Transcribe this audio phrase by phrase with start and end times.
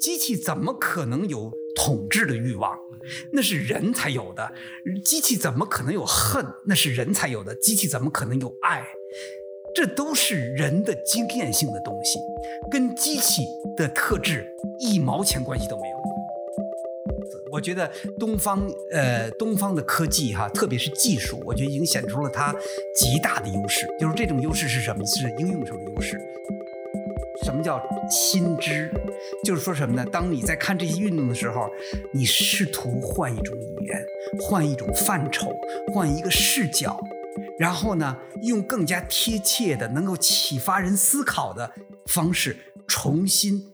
[0.00, 2.76] 机器怎么可能有统治的欲望？
[3.32, 4.52] 那是人才有的。
[5.04, 6.46] 机器怎么可能有恨？
[6.66, 7.54] 那是人才有的。
[7.56, 8.84] 机器怎么可能有爱？
[9.74, 12.18] 这都是人的经验性的东西，
[12.70, 13.42] 跟机器
[13.76, 14.46] 的特质
[14.78, 15.96] 一毛钱关系都没有。
[17.50, 22.54] 我觉得东方呃东方的科技哈，特别是技术，我觉得已经显出了它
[22.94, 23.86] 极大的优势。
[23.98, 25.04] 就是这种优势是什么？
[25.06, 26.20] 是应用上的优势。
[27.42, 28.90] 什么叫心知？
[29.44, 30.04] 就是说什么呢？
[30.06, 31.68] 当你在看这些运动的时候，
[32.12, 34.04] 你试图换一种语言，
[34.40, 35.54] 换一种范畴，
[35.92, 36.98] 换一个视角，
[37.58, 41.72] 然后呢，用更加贴切的、能够启发人思考的
[42.06, 43.72] 方式，重新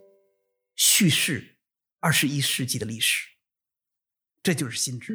[0.74, 1.56] 叙事
[2.00, 3.28] 二十一世纪的历史。
[4.42, 5.12] 这就是心智。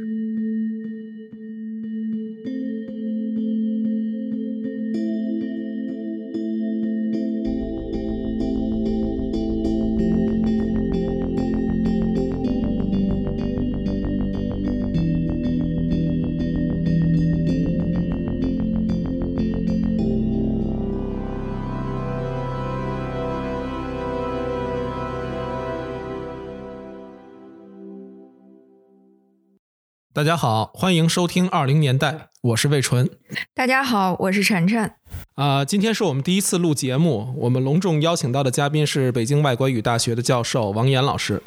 [30.24, 33.10] 大家好，欢迎收听二零年代，我是魏纯。
[33.54, 34.90] 大家好，我是晨晨。
[35.36, 41.44] 啊，今天是我们第一次录节目，我们隆重邀请到的嘉宾是北京外国语大学的教授王岩老师。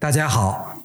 [0.00, 0.82] 大家好。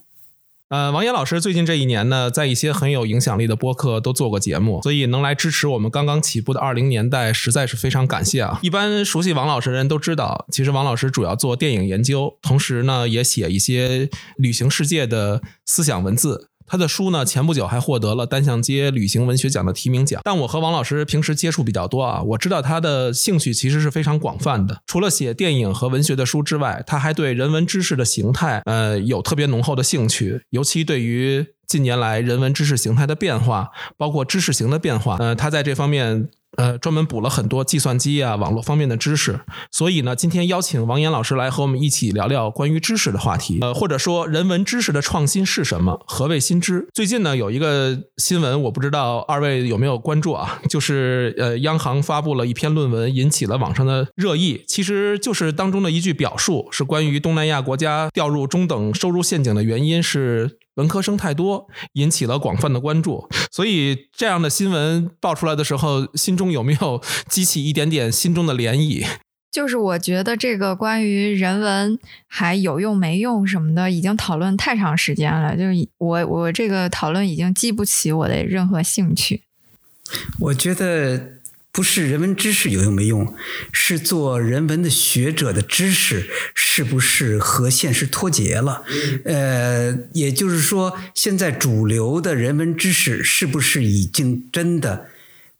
[0.69, 8.59] 呃，王岩老师最近这一年呢，在一些很有影响力的播客都做过节目，所以能来支持我们刚刚起步的二零年代，实在是非常感谢啊！
[8.61, 16.50] 一般熟悉王老师的人都知道，其实王老师主要做电影研究，同时呢，也写一些旅行世界的思想文字。
[16.71, 20.21] 他的书呢，前不久还获得了单向街旅行文学奖的提名奖。
[20.23, 24.81] 但我和王老师平时接触比较多啊，我知道他的兴趣其实是非常广泛的。
[24.87, 36.29] 除了写电影和文学的书之外，他还对人文知识的形态，呃，有特别浓厚的兴趣，尤其对于近年来人文知识形态的变化，包括知识型的变化，呃，他在这方面。
[36.57, 39.39] 呃，专门补了很多计算机啊、网络方面的知识，
[39.71, 43.59] 所以呢，今天邀请王岩老师来和我们一起聊聊关于知识的话题。
[43.61, 46.03] 呃，或者说人文知识的创新是什么？
[46.05, 46.87] 何谓新知？
[46.93, 50.59] 最近呢，有一个新闻，我不知道二位有没有关注啊？
[50.69, 54.63] 就是呃，央行发布了一篇论文，引起了网上的热议。
[54.67, 60.57] 其实就是当中的一句表述，是关于东南亚国家掉入中等收入陷阱的原因是。
[60.75, 63.27] 文科生太多，引起了广泛的关注。
[63.51, 69.05] 所以这样的新闻爆出来的时候，心中有没有激起一点点心中的涟漪？
[69.51, 75.57] 就是我觉得这个关于人文还有用没用什么的，已经讨论太长时间了。
[75.57, 79.41] 就是我我这个讨论已经激不起我的任何兴趣。
[80.39, 81.40] 我觉得。
[81.73, 83.33] 不是人文知识有用没用，
[83.71, 88.83] 是做人文的学者的知识是不是和现实脱节了？
[89.23, 95.07] 呃，也就是说，现在主流的人文知识是不是已经真的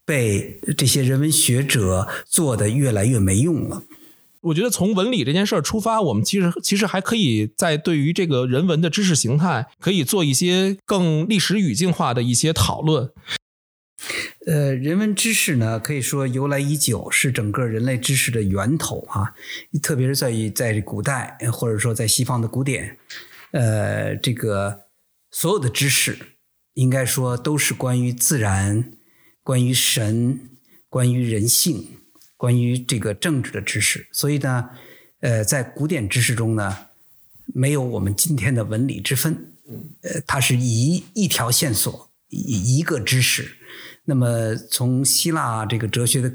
[0.06, 3.84] 被这些人文学者做的越来越没用了？
[4.42, 13.12] 我觉得从文理这件事儿出发，我们其实其实还可以在对于这个人文的知识形态，可以做一些更历史语境化的一些讨论。
[14.48, 19.34] 呃，人文知识呢，可以说由来已久，是整个人类知识的源头啊。
[19.82, 22.98] 特别是在于在古代，或者说在西方的古典，
[23.52, 24.86] 呃，这个
[25.30, 26.18] 所有的知识，
[26.74, 28.92] 应该说都是关于自然、
[29.44, 30.40] 关于神、
[30.90, 31.88] 关于人性、
[32.38, 34.08] 关于这个政治的知识。
[34.12, 34.70] 所以呢，
[35.20, 36.88] 呃，在古典知识中呢，
[37.54, 39.54] 没有我们今天的文理之分，
[40.02, 43.58] 呃，它是一一条线索，一一个知识。
[44.12, 46.30] 那么，从希腊这个哲学的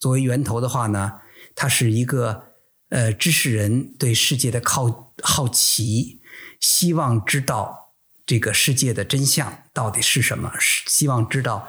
[0.00, 1.20] 作为源头的话呢，
[1.54, 2.46] 它是一个
[2.88, 6.20] 呃知识人对世界的好好奇，
[6.58, 7.94] 希望知道
[8.26, 10.52] 这个世界的真相到底是什么，
[10.88, 11.68] 希望知道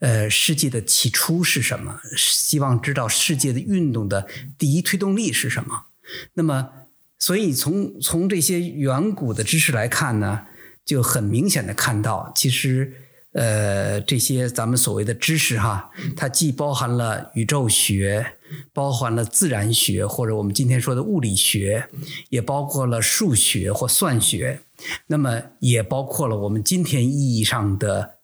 [0.00, 4.26] 呃世界的起初是什么，希望知道世界的运动的
[4.58, 5.84] 第一推动力是什么。
[6.32, 10.48] 那么，所以从从这些远古的知识来看呢，
[10.84, 13.02] 就很明显的看到，其实。
[13.34, 18.34] 呃，这些咱们所谓的知识哈，它既包含了宇宙学，
[18.72, 21.88] 包含了自然学，或者我们今天说的物理学，
[22.28, 24.60] 也包括了数学或算学，
[25.08, 28.18] 那么也包括了我们今天意义上的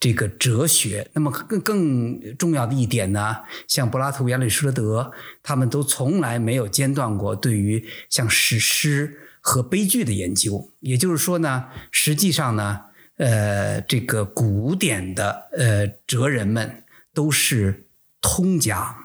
[0.00, 1.08] 这个哲学。
[1.12, 3.36] 那么更更重要的一点呢，
[3.68, 5.12] 像柏拉图、亚里士多德，
[5.44, 10.68] 他们都从来没有间断过对于像史诗和悲剧的研究。
[10.80, 12.86] 也就是说呢，实际上呢。
[13.22, 16.82] 呃，这个古典的呃哲人们
[17.14, 17.86] 都是
[18.20, 18.96] 通家，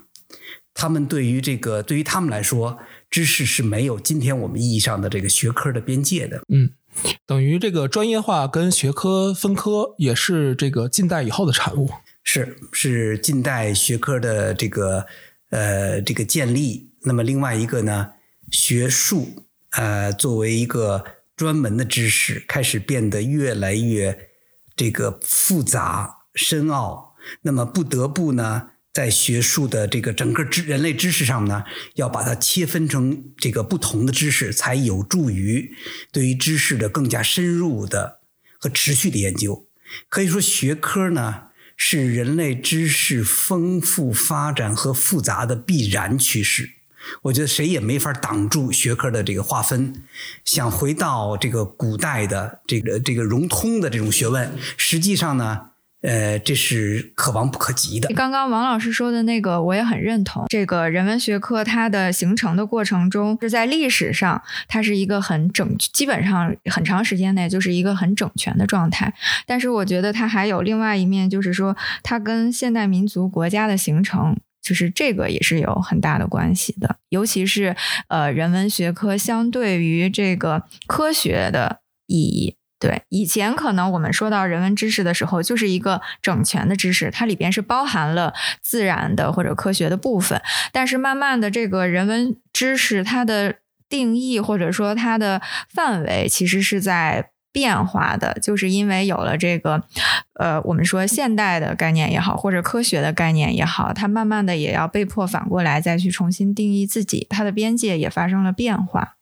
[0.73, 2.79] 他们对于这个对于他们来说，
[3.11, 6.41] 知识是没有今天我们意义上的这个学科的边界的。
[6.49, 6.71] 嗯，
[7.27, 11.87] 等于这个专业化跟学科分科也是这个近代以后的产物。
[12.23, 15.05] 是是近代学科的这个
[15.51, 16.89] 呃这个建立。
[17.03, 18.13] 那么另外一个呢，
[18.51, 21.05] 学术呃作为一个
[21.38, 24.31] 专门的知识，开始变得越来越
[24.75, 27.16] 这个复杂深奥。
[27.44, 31.63] 那么不得不呢，在学术的这个整个知人类知识上呢，
[31.95, 35.74] 要把它切分成这个不同的知识，才有助于
[36.12, 38.19] 对于知识的更加深入的
[38.60, 39.69] 和持续的研究。
[40.10, 41.44] 可以说，学科呢。
[41.80, 46.76] 是人类知识丰富发展和复杂的必然趋势。
[47.24, 49.94] 我觉得谁也没法挡住学科的这个划分。
[50.45, 55.69] 想回到这个古代的这个这个融通的这种学问，实际上呢。
[56.01, 58.07] 呃，这是可望不可及的。
[58.13, 60.45] 刚刚王老师说的那个，我也很认同。
[60.48, 69.12] 这个人文学科它的形成的过程中，是在历史上，它是一个很整，基本上很长时间内就是一个很整全的状态。
[69.48, 76.97] 但是，我觉得它还有另外一面，就是说，它跟现代民族国家的形成，就是这个也是有很大的关系的。
[77.09, 77.75] 尤其是
[78.09, 82.55] 呃，人文学科相对于这个科学的意义。
[82.79, 90.39] 对，以前可能我们说到人文知识的时候，就是一个整全的知识，它里边是包含了自然的或者科学的部分。
[90.71, 93.55] 但是慢慢的，这个人文知识它的
[93.89, 95.41] 定义或者说它的
[95.73, 99.81] 范围，其实是在变化的，就是因为有了这个，
[100.33, 109.15] 呃，我们说现代的概念也好，或者科学的概念也好，它慢慢的也要被迫反过来再去重新定义自己，它的边界也发生了变化。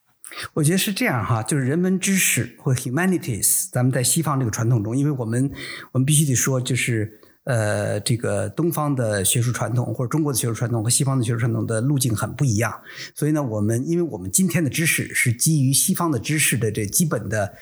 [0.56, 5.50] 我觉得是这样哈，就是人文知识或 humanities，咱们在西方这个传统中，因为我们
[5.94, 12.82] 我们必须得说，就是呃，这个东方的学术传统或者中国的学术传统和西方的学术传统的路径很不一样，
[13.14, 17.54] 所以呢，我们因为我们今天的知识是基于西方的知识的这基本的。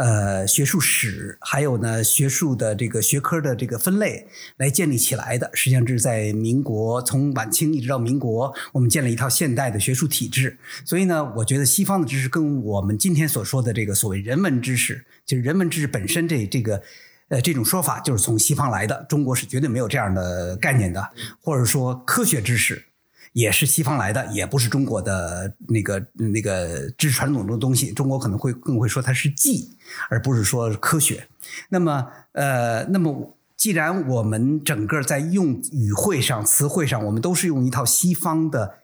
[0.00, 4.26] 呃，学术史还有呢，学术的这个学科的这个分类
[4.56, 10.56] 来建立起来的，实际上这是在民国从晚清一直到民国，我们建了一套现代的学术体制。
[10.86, 16.82] 所以呢，我觉得西方的知识跟我们今天所说的这个所谓人文知识，就是人文知识本身这这个
[17.28, 19.04] 呃这种说法，就是从西方来的。
[19.06, 21.10] 中国是绝对没有这样的概念的，
[21.42, 22.86] 或者说科学知识。
[23.32, 27.92] 也是西方来的，也不是中国的那个那个知识传统中的东西。
[27.92, 29.76] 中国可能会更会说它是技，
[30.08, 31.28] 而不是说科学。
[31.68, 38.74] 那么，呃，那么既然我们整个在用语汇上、词汇上，我们都是用一套西方的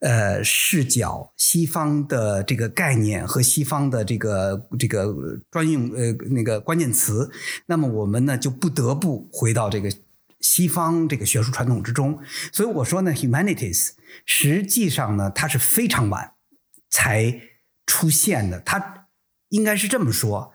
[0.00, 5.14] 呃视角、西方的这个概念和西方的这个这个
[5.50, 7.30] 专用呃那个关键词，
[7.66, 9.90] 那么我们呢就不得不回到这个。
[10.40, 12.20] 西方这个学术传统之中，
[12.52, 13.90] 所以我说呢，humanities
[14.24, 16.34] 实际上呢，它是非常晚
[16.88, 17.40] 才
[17.86, 18.60] 出现的。
[18.60, 19.08] 它
[19.48, 20.52] 应该是这么说：，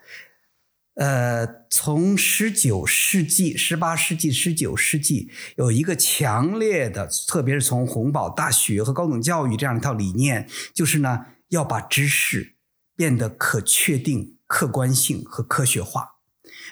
[0.96, 12.56] 呃，从十九世纪、十八世纪、十九世纪，有一个强烈的，特别是从洪堡大学和高等教育这样一套理念，就是呢，要把知识
[12.96, 16.12] 变得可确定、客观性和科学化。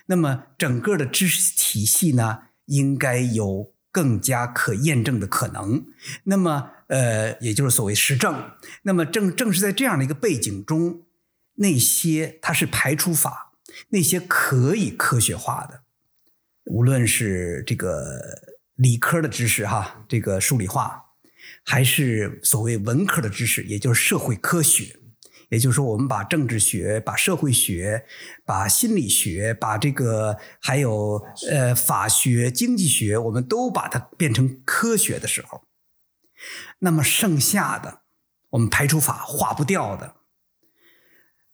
[0.06, 2.44] 那么，整个的知识体系呢？
[2.66, 5.86] 应该有更加可验证的可能，
[6.24, 8.52] 那么呃，也就是所谓实证。
[8.84, 11.02] 那么正正是在这样的一个背景中，
[11.56, 13.52] 那些它是排除法，
[13.90, 15.83] 那些可以科学化的，
[16.66, 18.21] 无论是这个
[18.76, 21.04] 理科的知识哈，这个数理化，
[21.66, 25.01] 还是所谓文科的知识，也就是社会科学。
[25.52, 28.06] 也就是说，我们把政治学、把社会学、
[28.46, 35.66] 把心理学、把这个还有呃法学、经济学，我们都把它变成科学的时候，
[36.80, 38.04] 那么剩下的
[38.52, 40.16] 我们排除法划不掉的，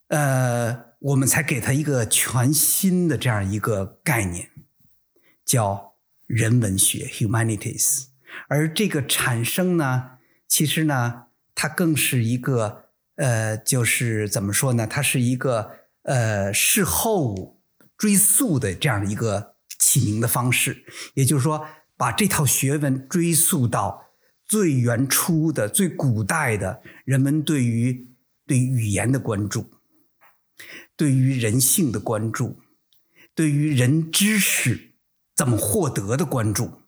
[0.09, 4.51] 呃，我们才给它一个全新的这样一个概念，
[5.43, 5.95] 叫
[6.27, 8.09] 人文学 （humanities）。
[8.47, 12.83] 而这个产生呢，其实呢，它更是一个。
[13.17, 14.87] 呃，就是怎么说呢？
[14.87, 15.71] 它是一个
[16.03, 17.61] 呃事后
[17.97, 24.11] 追溯的这样一个起名的方式，也就是说，把这套学问追溯到
[24.45, 28.07] 最原初的、最古代的人们对于
[28.45, 29.69] 对语言的关注，
[30.95, 32.59] 对于人性的关注，
[33.35, 34.91] 对于人知识
[35.35, 36.81] 怎么获得的关注。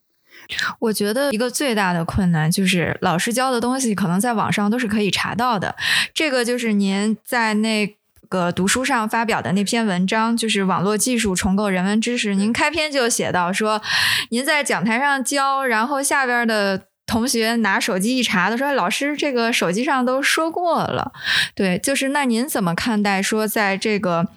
[0.80, 5.76] 我觉得一个最大的困难就是老师教的东西可能在网上都是可以查到的。
[6.14, 7.96] 这个就是您在那
[8.28, 12.36] 个读书上发表的那篇文章，就是网络技术重构人文知识。
[12.36, 13.82] 您开篇就写到说，
[14.30, 16.84] 您在讲台上教，然后下边的。
[17.10, 21.12] 同学拿手机一查，他说：“老师，这个手机上都说过了。”
[21.56, 24.28] 对，就是那您怎么看待说在这个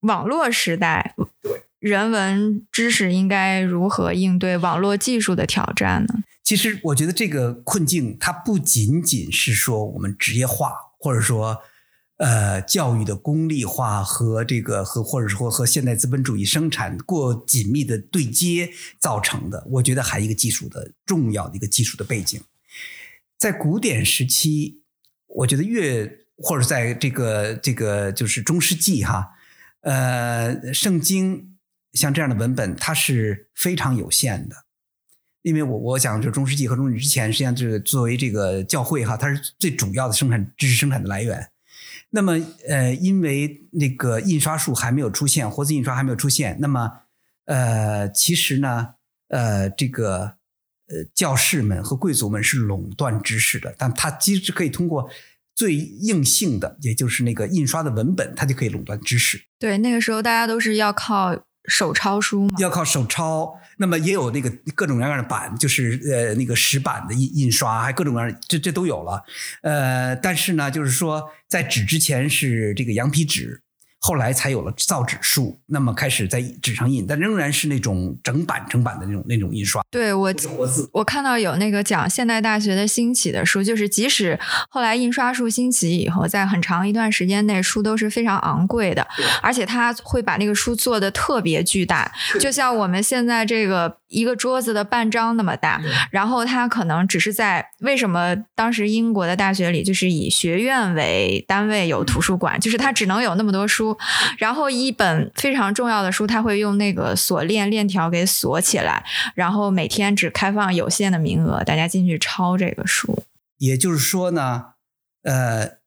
[0.00, 1.14] 网络时代，
[1.84, 6.14] 人文知识应该如何应对网络技术的挑战呢？
[6.42, 11.60] 其实我觉得这个困境，它不仅仅是说我们职业化，或者说。
[12.16, 22.40] 呃，教育的功利化和这个和或者说和现代资本主义生产过紧密的对接造成的，我觉得还一个技术的重要的一个技术的背景，
[23.36, 24.78] 在古典时期，
[25.26, 29.30] 我觉得越或者在这个这个就是中世纪哈，
[29.80, 31.53] 呃，圣经
[31.94, 34.56] 像这样的文本，它是非常有限的，
[35.42, 41.50] 因为我我想就中世纪和中世纪之前，实际上就是作为这个教会哈，它是最主要的生产知识生产的来源。
[42.10, 42.32] 那么，
[42.68, 46.90] 呃，因为那个印刷术还没有出现，活字印刷还没有出现，那么，
[47.46, 48.94] 呃，其实呢，
[49.28, 50.36] 呃，这个
[50.88, 55.10] 呃，教士们和贵族们是垄断知识的，但他其实可以通过
[55.54, 59.44] 最硬性的，也就是那个印刷的文本，它就可以垄断知识。
[59.58, 61.44] 对，那个时候大家都是要靠。
[61.66, 62.50] 手抄书吗？
[62.58, 69.24] 要靠手抄，那么也有那个各种各样的版，就是呃那个石版的印印刷，还各种各样，这这都有了。
[69.62, 73.62] 呃，但是呢，就是说在纸之前是这个羊皮纸。
[74.04, 79.82] 后来才有了造纸术，那么开始在纸上印，但仍然是那种整版整版的那种那种印刷。
[79.90, 80.30] 对我，
[80.92, 89.08] 我看到有那个讲现代大学的兴起的书，就是即使后来印刷术兴起以后，在很长一段时间内，书都是非常昂贵的，
[89.40, 95.80] 而且他会把那个书做的特别巨大，就像我们现在这个一个桌子的半张那么大。
[96.10, 103.93] 然后他可能只是在为什么当时英国的大学里就是以学院为单位有图书馆，就是他只能有那么多书。
[104.38, 113.24] 然后一本非常重要的书，他会用那个锁链链条给锁起来，然后每天只开放有限的名额，大家进去抄这个书。
[113.58, 114.74] 也就是说呢，
[115.22, 115.78] 呃，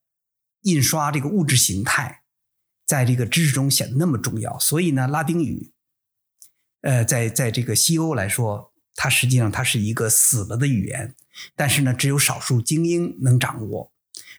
[0.61, 2.21] 印刷这个物质形态
[2.85, 5.71] 在这个知识中显得那么重要，所以呢，拉丁语，
[6.81, 11.13] 呃，在在这个西欧来说，它实际上它是一个死了的语言，
[11.55, 13.91] 但是呢，只有少数精英能掌握。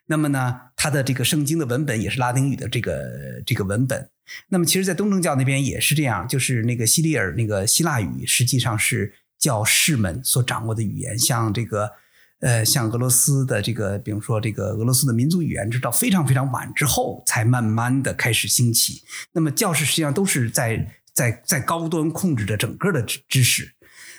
[0.09, 4.09] 那么呢，它的这个圣经的文本也是拉丁语的这个这个文本。
[4.49, 11.17] 那么，其实，在东正教那边也是这样，就是那个希利尔那个希腊语，实际上是教士们所掌握的语言。
[11.17, 11.91] 像这个，
[12.39, 19.03] 呃，像俄罗斯的这个，比如说这个俄罗斯的民族语言，直到非常非常晚之后，才慢慢的开始兴起。
[19.33, 23.75] 那么，教士实际上都是在在在高端控制着整个的知知识。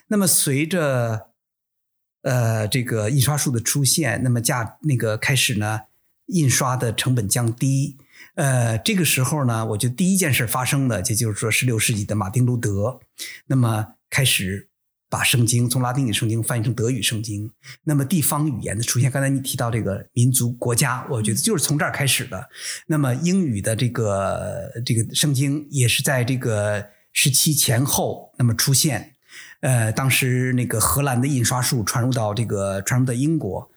[0.09, 1.30] 那么，随着
[2.23, 5.81] 呃，这个印刷术的出现，那么价那个开始呢，
[6.27, 7.97] 印刷的成本降低。
[8.35, 13.01] 呃，这个时候呢，我觉得第一件事发生的，也就是说，十六世纪的马丁路德，
[13.47, 14.69] 那么开始
[15.09, 17.51] 把圣经从拉丁语圣经翻译成德语圣经。
[17.85, 22.49] 那么地方语言的出现，刚才你提到这个民族国家，我觉得就是从这儿开始的。
[22.87, 29.15] 那么英语的这个这个圣经也是在这个时期前后那么出现。
[29.61, 33.71] 呃，当时那个荷兰的印刷术传入到这个传入到英国，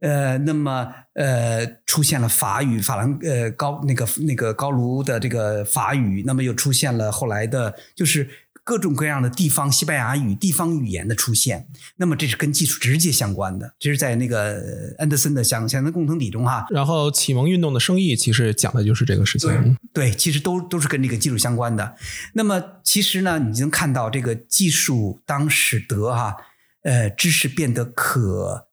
[0.00, 8.28] 呃，那么呃出现了法语，法兰呃高那个那个高卢的这个法语，那么又出现了后来的，就是。
[8.64, 13.74] 各种各样的地方西班牙语、地方语言的出现，那么这是跟技术直接相关的。
[13.78, 16.66] 这是在那个安德森的《想象的共同体》中哈。
[16.70, 19.76] 然后启蒙运动的生意其实讲的就是这个事情。
[19.92, 21.96] 对，其实都都是跟这个技术相关的。
[22.34, 26.36] 那么其实呢，你能看到这个技术当使得哈，
[26.82, 28.68] 呃，知识变得可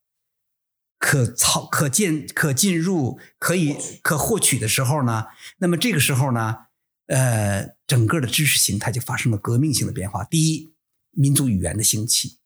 [1.00, 5.25] 可操、可见、可进入、可以可获取的时候呢，
[5.58, 6.66] 那么这个时候呢。
[7.07, 10.25] 呃，整个的知识形态就发生了革命性的变化。
[10.25, 10.73] 第一，
[11.11, 12.39] 民族语言的兴起，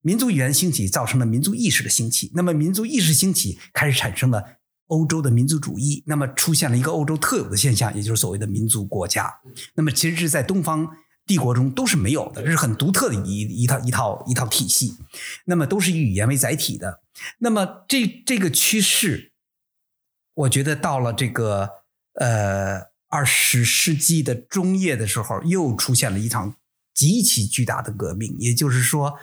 [0.00, 2.32] 民族语言兴起造成了民族意识的兴起。
[2.34, 6.02] 那么，民族意识兴起开始产生了欧洲的民族主义。
[6.06, 9.32] 那么，出现了一个欧洲特有的现象，也就是所谓的民族国家。
[9.74, 10.88] 那么，其实是在东方
[11.24, 14.96] 帝国中都是没有的，这是很独特的一一套一套一套体系。
[15.44, 17.02] 那么，都是以语言为载体的。
[17.38, 19.30] 那么，这这个趋势，
[20.34, 21.70] 我觉得到了这个
[22.14, 22.90] 呃。
[23.12, 26.56] 二十世纪的中叶的时候，又出现了一场
[26.94, 28.34] 极其巨大的革命。
[28.38, 29.18] 也就是说，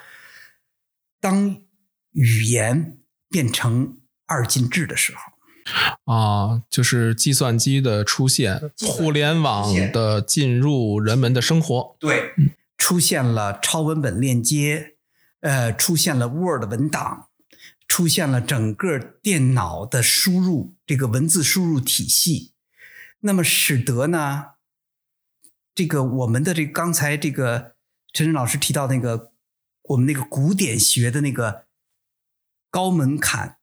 [1.19, 1.57] 当
[2.11, 2.99] 语言
[3.31, 12.35] 变成二进制的时候，啊，就是计算机的出现，互联网的进入人们的生活，对，
[12.77, 14.97] 出现了超文本链接，
[15.41, 17.29] 呃，出现了 Word 文档，
[17.87, 22.53] 出现了整个电脑的输入这个文字输入体系。
[23.21, 24.51] 那么使得呢，
[25.75, 27.75] 这个我们的这刚才这个
[28.13, 29.33] 陈晨老师提到那个
[29.81, 31.67] 我们那个古典学的那个
[32.69, 33.57] 高门槛、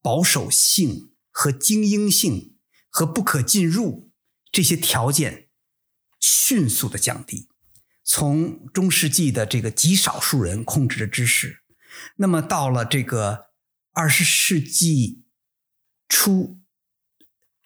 [0.00, 2.56] 保守性和精英性
[2.88, 4.10] 和不可进入
[4.50, 5.48] 这些条件
[6.20, 7.48] 迅速的降低。
[8.04, 11.62] 从中世纪的这个极少数人控制着知识，
[12.16, 13.46] 那么到了这个
[13.92, 15.24] 二十世纪
[16.08, 16.60] 初，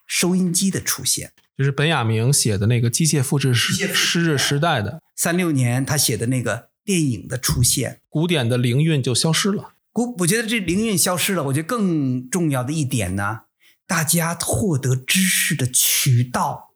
[0.09, 9.75] 收音机的出现，就是本雅明写的那个机械复制诗诗日时代的三六年他写的那个电影的出现，古典的灵韵就消失了。
[9.93, 11.45] 古我觉得这灵韵消失了。
[11.45, 13.43] 我觉得更重要的一点呢，
[13.87, 16.75] 大家获得知识的渠道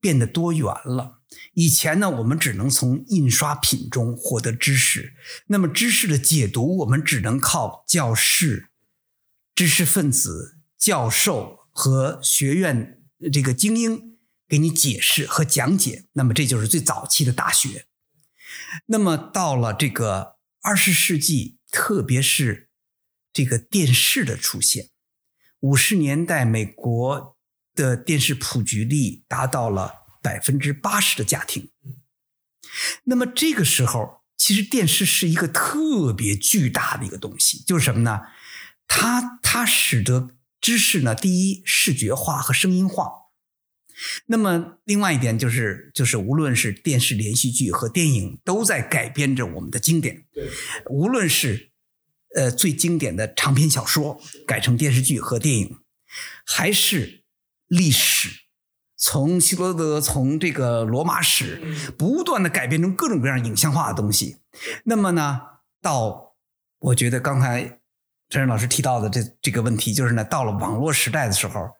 [0.00, 1.20] 变得多元了。
[1.54, 5.14] 以前呢，我们只能从印刷品中获得知识，
[5.46, 8.68] 那么知识的解读，我们只能靠教室、
[9.54, 13.02] 知识分子、教授和学院
[13.32, 16.04] 这个精英给你解释和讲解。
[16.12, 17.86] 那么这就是最早期的大学。
[18.86, 22.70] 那么到了这个二十世纪，特别是
[23.32, 24.90] 这个电视的出现，
[25.60, 27.36] 五十年代美国
[27.74, 30.02] 的电视普及率达到了。
[30.22, 31.72] 百分之八十的家庭，
[33.06, 38.20] 那么这个时候，其实电视是一个特别巨大的一个东西，就是什么呢？
[38.86, 43.10] 它它使得知识呢，第一视觉化和声音化。
[44.26, 50.24] 那么另外一点就是，就是无论是电视连续剧和电影，都在改编着我们的经典。
[50.32, 50.48] 对，
[50.88, 51.72] 无论是
[52.34, 55.78] 呃最经典的长篇小说改成电视剧和电影，
[56.46, 57.24] 还是
[57.66, 58.30] 历史。
[58.96, 61.60] 从希罗德，从这个罗马史，
[61.98, 64.36] 不断的改变成各种各样影像化的东西。
[64.84, 65.40] 那么呢，
[65.80, 66.36] 到
[66.78, 67.80] 我觉得刚才
[68.32, 71.72] 陈仁老师提到的这这个问题，就是呢，到了网络时代的时候，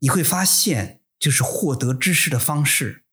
[0.00, 3.06] 你会发现，就是获得知识的方式，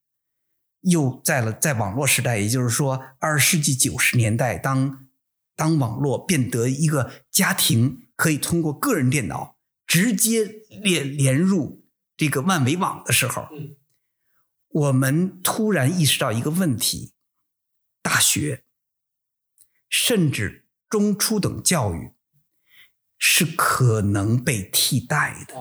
[0.82, 5.08] 又在了在网络时代，也就是说，二十世纪九十年代，当
[5.56, 10.44] 当网络变得一个家庭可以通过个人电脑直接
[10.84, 11.86] 连连入。
[12.18, 13.48] 这个万维网的时候，
[14.68, 17.13] 我们突然意识到一个问题：
[18.02, 18.65] 大学
[19.88, 22.12] 甚至中初等教育
[23.17, 25.56] 是可能被替代的。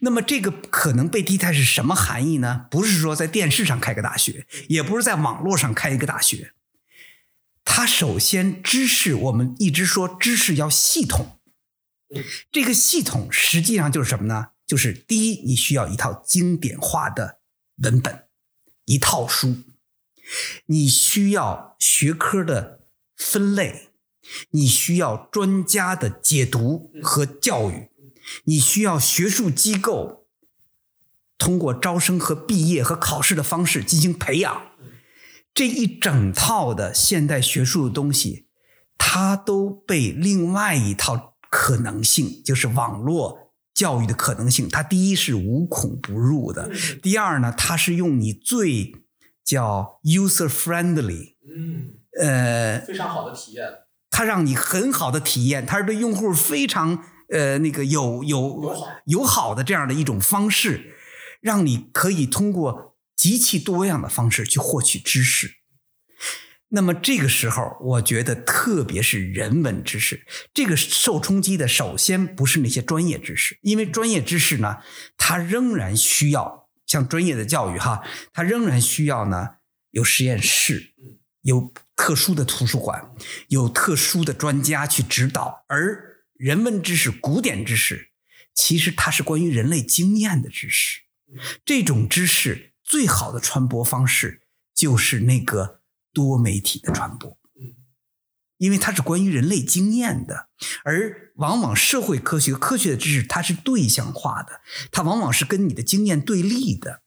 [0.00, 2.66] 那么，这个可能被替代是什么含义呢？
[2.70, 6.52] 不是说在电视上开个大学，也不是在网络上开一个大学。
[7.64, 11.40] 它首先，知识我们一直说知识要系统，
[12.52, 14.50] 这个系统实际上就是什么呢？
[14.64, 17.40] 就是第一，你需要一套经典化的
[17.78, 18.28] 文本，
[18.84, 19.64] 一套书；
[20.66, 23.85] 你需要学科的分类，
[24.50, 27.90] 你需要专家的解读和教育，
[28.44, 30.26] 你需要学术机构
[31.38, 34.72] 通过招生和毕业和考试的方式进行培养。
[35.54, 38.46] 这一整套的现代学术的东西，
[38.98, 43.46] 它都被另外一套可能性，就是网络。
[43.76, 46.70] 教育的可能性，它第一是无孔不入的，
[47.02, 48.90] 第二呢，它是用你最
[49.44, 53.68] 叫 user friendly，嗯，呃，非常好的体验，
[54.10, 58.74] 它让你很好的体验，它是对用户非常呃那个有有
[59.06, 60.96] 友好的这样的一种方式，
[61.40, 65.56] 让你可以通过极其多样的方式去获取知识。
[66.70, 74.78] 那么这个时候，我觉得特别是人文知识，这个受冲击的，首先不是那些专业知识，因为专业知识呢，
[75.16, 79.50] 它仍然需要像专业的教育哈，它仍然需要呢
[79.92, 80.92] 有实验室，
[81.42, 83.10] 有特殊的图书馆，
[83.48, 85.64] 有特殊的专家去指导。
[85.68, 88.10] 而人文知识、古典知识，
[88.54, 91.00] 其实它是关于人类经验的知识，
[91.64, 94.42] 这种知识最好的传播方式
[94.74, 95.80] 就是那个。
[96.16, 97.36] 多媒体的传播，
[98.56, 100.48] 因为它是关于人类经验的，
[100.82, 107.02] 而往往社会科学、科学的知识它是对象化的，它往往是跟你的经验对立的。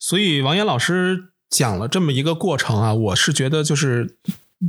[0.00, 4.16] 所以王岩老师讲了这么一个过程啊，我是觉得就是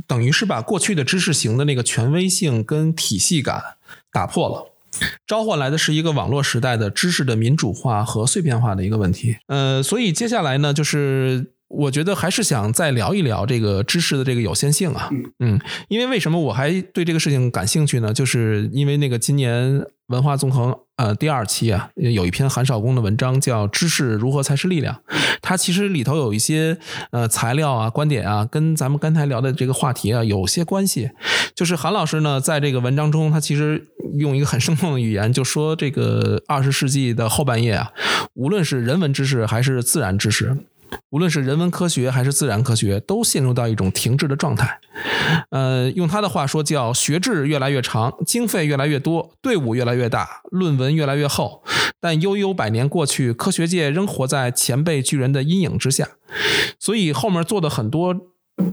[0.06, 3.62] 等于是把过去的知识型的那个权威性跟体系感
[4.12, 4.72] 打破了，
[5.26, 9.36] 召唤来的是一个网络时代的知识的民主化和碎片化的一个问题。
[9.46, 11.52] 呃，所以接下来呢，就是。
[11.70, 18.12] 我觉得还是想再聊一聊这个知识的这个有限性啊，嗯，因为为什么我还对这个事情感兴趣呢？
[18.12, 24.94] 就是因为那个今年文化纵横呃第二期啊，有一篇韩少功的文章叫《知识如何才是力量》，
[25.40, 26.76] 它其实里头有一些
[27.12, 31.10] 呃材料啊、观点啊，跟咱们刚才聊的这个话题啊有些关系。
[31.54, 33.86] 就是韩老师呢，在这个文章中，他其实
[34.18, 37.92] 用一个很生动的语言，就说这个二十世纪的后半叶啊，
[38.34, 40.56] 无论是人文知识还是自然知识。
[41.10, 44.78] 无论是人文科学还是自然科学，都陷入到一种停滞的状态。
[45.50, 51.62] 呃，用他的话说，叫学制越来越长，经费越来越多，队伍越来越大，论文越来越厚。
[52.00, 56.08] 但悠悠百年过去，科学界仍活在前辈巨人的阴影之下，
[56.78, 58.14] 所以后面做的很多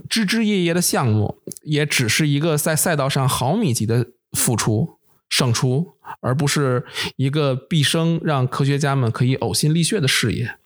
[0.08, 6.84] 枝枝叶叶的项目，也只是一个在赛道上毫米级的付出胜出，而不是
[7.16, 10.57] 一个毕生让科学家们可以呕心沥血的事业。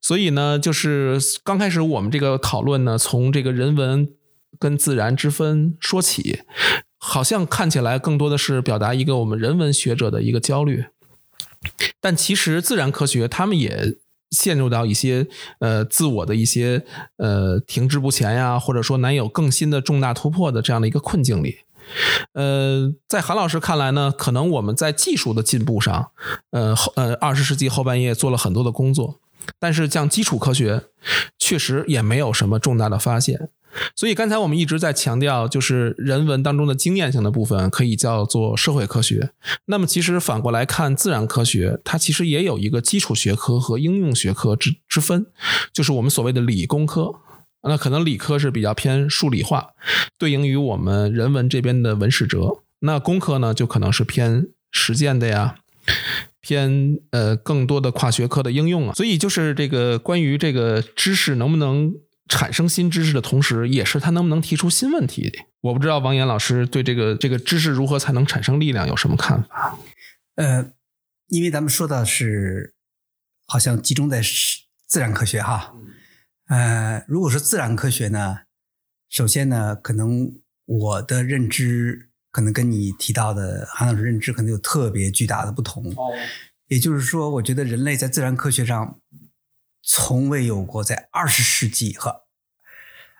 [0.00, 4.08] 所以呢，就是刚开始我们这个讨论呢，从这个人文
[4.58, 6.40] 跟自然之分说起，
[6.98, 10.86] 好像看起来更多的是表达一个我们人文学者的一个焦虑，
[12.00, 13.98] 但其实自然科学他们也
[14.30, 15.26] 陷入到一些
[15.58, 16.84] 呃自我的一些
[17.18, 21.58] 呃停滞不前呀，或者说难有更新的重大突破的这样的一个困境里。
[22.32, 26.10] 呃，在韩老师看来呢，可能我们在技术的进步上，
[26.50, 29.20] 呃后呃二十世纪后半叶做了很多的工作。
[29.58, 30.84] 但是，像基础科学，
[31.38, 33.48] 确实也没有什么重大的发现。
[33.94, 39.30] 所以，刚才我们一直在强调，就是人文当中的经验性的部分可以叫做社会科学。
[39.66, 45.26] 那么，其实反过来看，自然科学它其实也有一个基础学科和应用学科之之分，
[45.72, 47.14] 就是我们所谓的理工科。
[47.62, 49.68] 那可能理科是比较偏数理化，
[50.18, 52.62] 对应于我们人文这边的文史哲。
[52.80, 55.56] 那工科呢，就可能是偏实践的呀。
[56.40, 61.92] 偏呃更多的跨学科的应用啊，所以就是这个关于这个知识能不能
[62.28, 65.30] 产生新知识的同时，也是它能不能提出新问题。
[65.60, 69.78] 我不知道王岩老师对这个这个知识如何才能产生力量有什么看法？
[70.36, 70.72] 呃，
[71.28, 72.74] 因为咱们说的是
[73.46, 74.22] 好像集中在
[74.86, 75.74] 自然科学哈，
[76.48, 78.38] 呃，如果说自然科学呢，
[79.08, 80.32] 首先呢，可能
[80.64, 82.09] 我的认知。
[82.30, 85.84] 可能跟你提到的韩老师认知可能有特别巨大的不同。
[85.96, 86.12] 哦，
[86.68, 89.00] 也就是说，我觉得人类在自然科学上
[89.82, 92.22] 从未有过在二十世纪和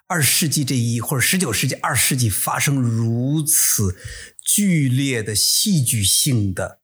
[0.06, 3.96] 二十世纪这一或者十九世纪二十世纪发生如此
[4.42, 6.80] 剧烈的戏剧性的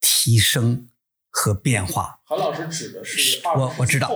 [0.00, 0.88] 提升
[1.30, 2.20] 和变化。
[2.24, 4.08] 韩老师指的是我我知道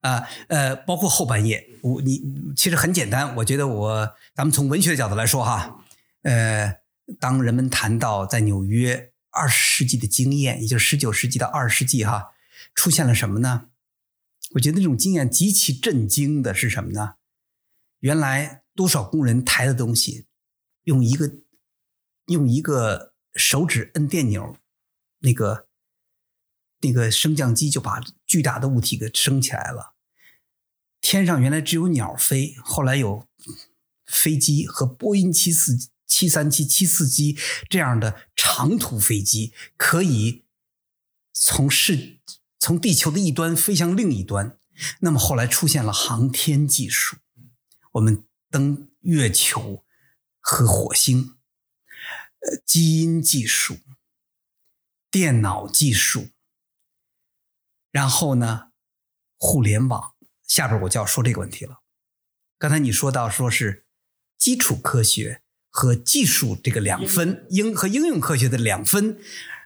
[0.00, 1.68] 啊呃，包括后半夜。
[1.82, 2.22] 我你
[2.56, 5.83] 其实很简单，我觉得我咱们从文学的角度来说哈。
[6.24, 6.80] 呃，
[7.20, 12.32] 当人们谈到在纽约二十世纪的经验，也就是十九世纪到二十世纪哈，
[12.74, 13.68] 出现了什么呢？
[14.54, 17.16] 我觉得那种经验极其震惊的是什么呢？
[18.00, 20.26] 原来多少工人抬的东西，
[20.84, 21.40] 用一个
[22.26, 24.56] 用一个手指摁电钮，
[25.18, 25.68] 那个
[26.80, 29.94] 那个升降机就把巨大的物体给升起来了。
[31.02, 33.28] 天上原来只有鸟飞，后来有
[34.06, 35.90] 飞机和波音七四。
[36.14, 37.36] 七三七、七四机
[37.68, 40.44] 这样的长途飞机，可以
[41.32, 42.20] 从世
[42.60, 44.56] 从地球的一端飞向另一端。
[45.00, 47.16] 那么后来出现了航天技术，
[47.94, 49.84] 我们登月球
[50.38, 51.36] 和火星，
[52.38, 53.78] 呃，基因技术、
[55.10, 56.28] 电脑技术，
[57.90, 58.70] 然后呢，
[59.36, 60.14] 互联网。
[60.46, 61.80] 下边我就要说这个问题了。
[62.56, 63.84] 刚才你说到说是
[64.38, 65.40] 基础科学。
[65.76, 69.18] 和技术这个两分应和应用科学的两分，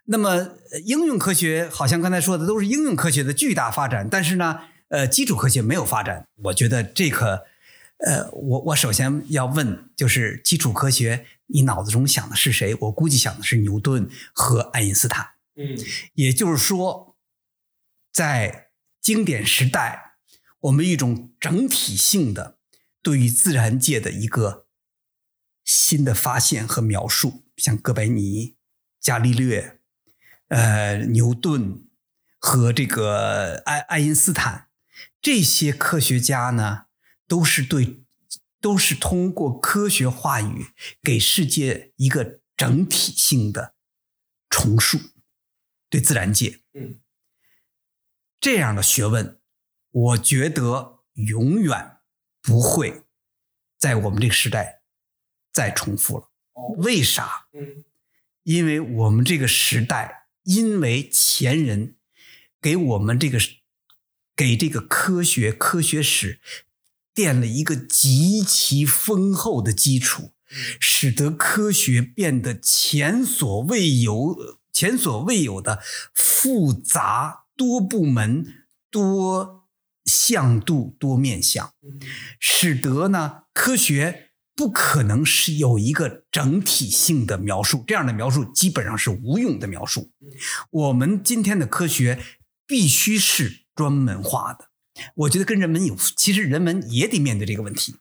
[0.06, 0.52] 那么
[0.86, 6.26] 应用科学好像刚才说的都是应用科学的巨大发展，但是呢，呃，基础科学没有发展。
[6.44, 7.44] 我觉得这个，
[7.98, 12.74] 呃，我我首先要问，就是基础科学，你脑子中想的是谁？
[12.80, 15.32] 我估计想的是牛顿和爱因斯坦。
[15.56, 15.76] 嗯，
[16.14, 17.18] 也就是说，
[18.10, 18.68] 在
[19.02, 20.14] 经典时代，
[20.60, 22.56] 我们一种整体性的
[23.02, 24.64] 对于自然界的一个。
[25.68, 28.57] 新的发现和描述，像哥白尼、
[28.98, 29.83] 伽利略、
[30.48, 31.87] 呃牛顿
[32.38, 34.70] 和这个爱爱因斯坦
[35.20, 36.87] 这些科学家呢，
[37.26, 38.02] 都是对，
[38.62, 40.68] 都是通过科学话语
[41.02, 43.74] 给世界一个整体性的
[44.48, 44.98] 重述，
[45.90, 46.98] 对自然界，嗯，
[48.40, 49.38] 这样的学问，
[49.90, 51.98] 我觉得永远
[52.40, 53.02] 不会
[53.76, 54.77] 在我们这个时代。
[55.52, 56.28] 再重复了，
[56.76, 57.46] 为啥？
[57.52, 57.84] 嗯，
[58.44, 61.96] 因为我们这个时代，因为前人
[62.61, 63.38] 给我们这个
[64.37, 66.40] 给这个科学科学史
[67.12, 70.32] 垫了一个极其丰厚的基础，
[70.78, 75.82] 使得科学变得前所未有、前所未有的
[76.14, 79.68] 复杂、多部门、多
[80.04, 81.74] 向度、多面向，
[82.38, 84.27] 使得呢科学。
[84.58, 90.10] 不可能是有一个整体性的描述，这样的描述基本上是无用的描述。
[90.72, 92.18] 我们今天的科学
[92.66, 94.70] 必须是专门化的，
[95.14, 97.94] 我觉得跟人文有，其实人文也得面对这个问题。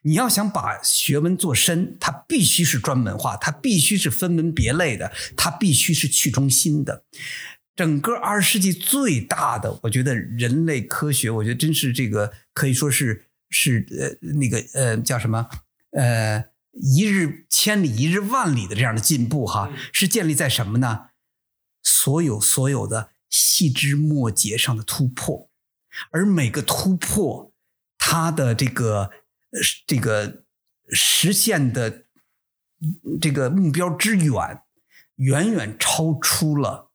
[0.00, 7.04] 你要想把学问做深，它必须是专门化，它必须是分门别类的，它必须是去中心的。
[7.76, 15.46] 整个二十世纪最大的，我觉得人类科学，我觉得真是这个可以说是是呃那个呃叫什么
[15.98, 21.10] 呃一日千里一日万里的这样的进步哈，是建立在什么呢？
[21.82, 25.50] 所有所有的细枝末节上的突破。
[26.12, 27.52] 而每个突破，
[27.98, 29.10] 它的这个
[29.88, 30.44] 这个
[30.92, 32.04] 实现的
[33.20, 34.62] 这个目标之远，
[35.16, 36.92] 远远超出了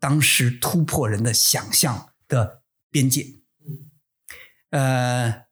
[0.00, 3.36] 当时突破人的想象的边界。
[4.70, 5.44] 呃，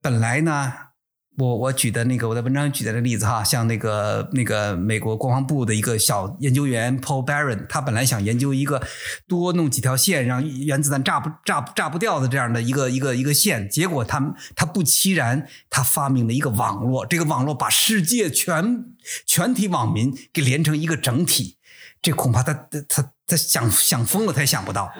[0.00, 0.91] 本来呢。
[1.38, 8.86] 我我举的那个我在文章举的那个例子哈，像那个那个美国国防部的一个小研究员 Paul Baron，他本来想研究一个
[9.26, 18.84] 多弄几条线，让原子弹炸不炸炸不掉的这样的一个一个一个线，结果他他不期然他发明了一个网络，这个网络把世界全
[19.24, 21.56] 全体网民给连成一个整体，
[22.02, 22.52] 这恐怕他
[22.86, 24.92] 他他想想疯了他也想不到，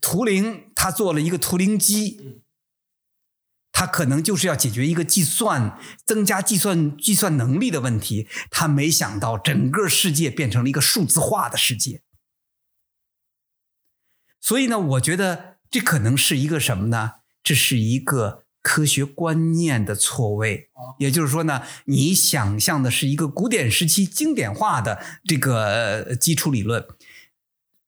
[0.00, 2.39] 图灵他做了一个图灵机。
[3.80, 12.02] 他可能就是要解决一个计算、增加计算计算能力的问题，他没想到整个世界变成了一个数字化的世界。
[14.38, 17.12] 所以呢，我觉得这可能是一个什么呢？
[17.42, 20.68] 这是一个科学观念的错位。
[20.98, 26.86] 也就是说呢，你想象的是一个古典时期经典化的这个基础理论。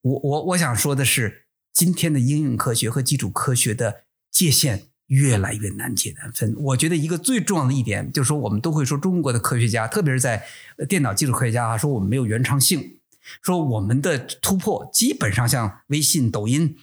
[0.00, 4.91] 我我我想说的是，今天的应用科学和基础科学的界限。
[5.12, 6.54] 越来越难解难分。
[6.56, 10.42] 我觉得一个最重要的一点就是说，我们都会说中国的科学家，特别是在
[10.88, 12.98] 电脑技术科学家啊，说我们没有原创性，
[13.42, 16.78] 说我们的突破基本上像微信、抖音，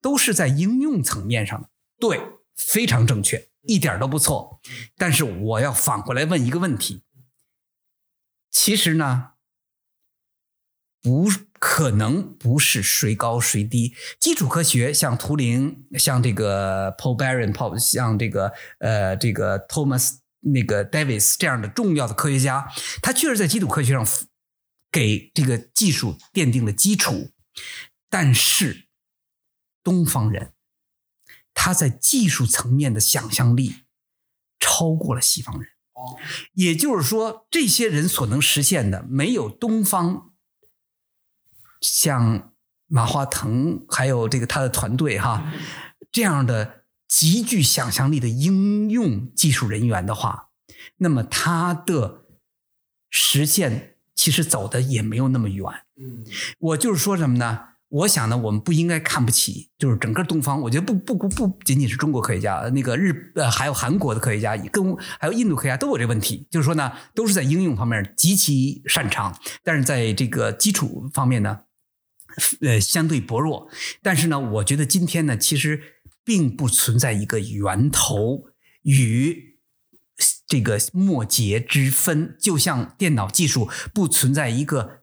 [0.00, 1.68] 都是在应用层面上。
[1.98, 2.20] 对，
[2.54, 4.60] 非常正确，一点都不错。
[4.96, 7.02] 但是我要反过来问一个问题，
[8.50, 9.31] 其实呢，
[11.02, 11.28] 不。
[11.64, 22.68] 可能不是谁高谁低，基础科学像图灵，像这个 Paul Barron，像这个呃这个 Thomas 那个 Davis 这样的重要的科学家，
[23.00, 24.04] 他确实在基础科学上
[24.90, 27.30] 给这个技术奠定了基础。
[28.10, 28.88] 但是
[29.84, 30.54] 东方人
[31.54, 33.84] 他在技术层面的想象力
[34.58, 35.68] 超过了西方人，
[36.54, 40.31] 也就是说，这些人所能实现的没有东方。
[41.82, 42.52] 像
[42.86, 45.52] 马化腾还有这个他的团队哈，
[46.10, 50.48] 这样的极具想象力的应用技术人员的话，
[50.98, 52.22] 那么他的
[53.10, 55.66] 实现其实走的也没有那么远。
[56.00, 56.24] 嗯，
[56.58, 57.68] 我就是说什么呢？
[57.88, 60.60] 我想呢，我们不应该看不起，就是整个东方。
[60.62, 71.60] 我觉得不不不不仅仅是中国科学家，那个日呃还有韩国的科学家，跟还有印度科学家都有这个问题，就是说呢，都是在应用方面极其擅长，但是在这个基础方面呢。
[72.60, 73.68] 呃，相对薄弱，
[74.02, 75.82] 但是呢，我觉得今天呢，其实
[76.24, 78.44] 并不存在一个源头
[78.82, 79.56] 与
[80.46, 85.02] 这个末节之分，就像电脑技术不存在一个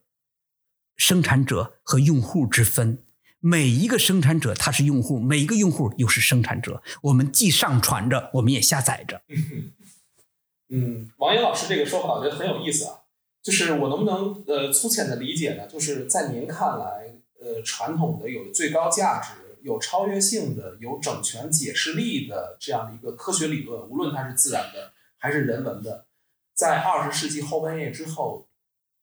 [0.95, 3.03] 生产者和用户之分，
[3.39, 9.21] 每一个生产者他是用户，每一个用户又是生产者，我们既上传着，我们也下载着。
[10.71, 12.99] 嗯，王岩老师这个说法我觉得很有意思啊，
[13.41, 15.67] 就是我能不能呃粗浅的理解呢？
[15.67, 17.18] 就是在您看来。
[17.41, 26.07] 呃，传统的有最高价值、有超越性的、有整全解释力的这样的一个科学理论，无论它是自然的还是人文的，
[26.53, 28.49] 在二十世纪后半叶之后，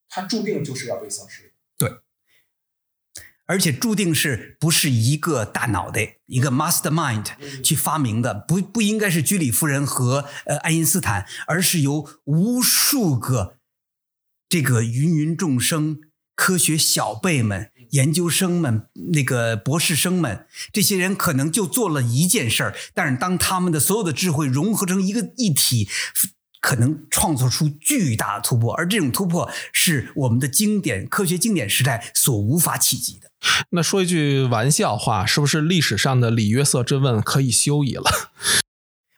[0.08, 1.54] 它注定就是要被消失。
[1.78, 1.90] 对，
[3.46, 8.34] 而且注定是不是一个大脑袋、一个 mastermind 去发明的？
[8.34, 13.58] 不，不应该是居里夫人和呃爱因斯坦，而是由无数个
[14.46, 16.02] 这个芸芸众生。
[16.36, 25.88] 科学小辈们、研究生们、那个博士生们，这些人可能就做了一件事儿，但是当他们的所有的智慧融合成一个一体，
[26.60, 33.30] 可能创作出巨大的突破，而这种突破是我们的经典科学经典时代所无法企及的。
[33.70, 38.10] 那说一句玩笑话，是不是历史上的李约瑟之问可以休矣了？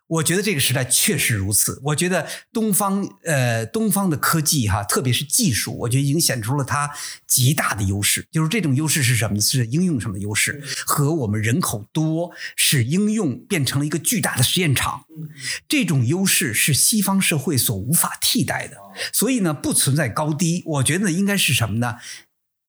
[0.08, 1.80] 我觉得这个时代确实如此。
[1.84, 6.90] 我觉得东方，呃，东方的科技哈，特别是技术，我觉得已经显出了它
[7.26, 8.26] 极大的优势。
[8.32, 9.38] 就是这种优势是什么？
[9.40, 15.04] 是应用上的优势，和我们人口多，使应用变成了一个巨大的实验场。
[15.68, 18.78] 这种优势是西方社会所无法替代的。
[19.12, 20.62] 所以呢，不存在高低。
[20.64, 21.96] 我觉得应该是什么呢？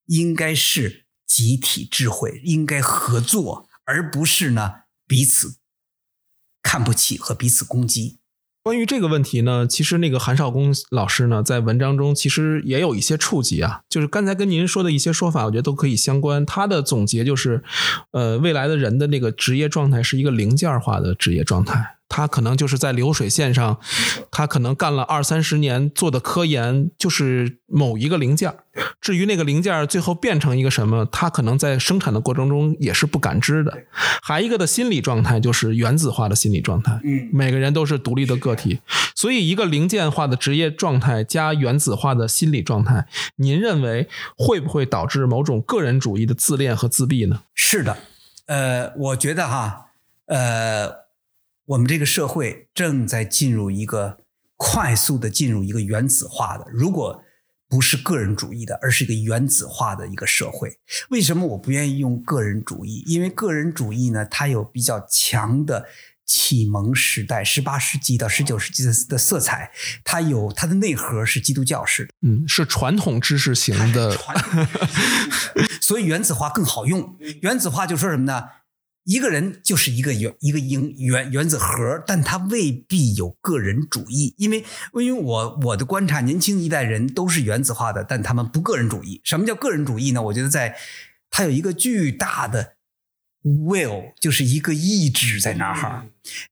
[0.08, 4.74] 应该是集体智慧，应该合作，而不是呢
[5.08, 5.59] 彼此。
[6.70, 8.18] 看不起和彼此攻击。
[8.62, 16.46] 关于这个问题呢，其实那个韩少功老师呢，在文章中其实也有一些触及啊，就是刚才跟您说的一些说法，我觉得都可以相关。
[16.46, 17.64] 他的总结就是，
[18.12, 21.96] 呃，未来的人的那个职业状态是一个零件化的职业状态。
[22.10, 23.80] 他可能就是在流水线上，
[24.32, 28.54] 他可能干了二三十年做的科研就是某一个零件
[29.00, 33.72] 至于那个零件最后变成一个什么，他可能在生产的过程中也是不感知的。
[34.22, 37.00] 还一个的心理状态就是原子化的心理状态。
[37.04, 38.80] 嗯，每个人都是独立的个体，
[39.16, 47.42] 所以一个零件化的职业状态加原子化的心理状态，您认为会不会导致某种个人主义的自恋和自闭呢？
[47.54, 47.98] 是的，
[48.48, 49.92] 呃，我觉得哈，
[50.26, 51.09] 呃。
[51.70, 54.18] 我们这个社会正在进入一个
[54.58, 57.24] 快速的进入一个原子化的，如果
[57.70, 60.80] 不是个人主义的，而是一个原子化的一个社会。
[61.10, 63.04] 为什么我不愿意用个人主义？
[63.06, 65.86] 因为个人主义呢，它有比较强的
[66.26, 69.72] 启蒙时代，十八世纪到十九世纪的的色彩，
[70.04, 74.18] 它有它的内核是基督教式的，嗯，是 传统知识型的，
[75.80, 77.16] 所以原子化更好用。
[77.44, 78.46] 原子化就说什么呢？
[79.10, 89.20] 一个人就是一个原一个原原原子核，但他未必有个人主义，因为因为我我的观察，年轻一代人都是原子化的，但他们不个人主义。
[89.24, 90.22] 什么叫个人主义呢？
[90.22, 90.76] 我觉得在
[91.32, 92.76] 他有一个巨大的。
[93.42, 96.06] will 就是一个意志在那儿哈，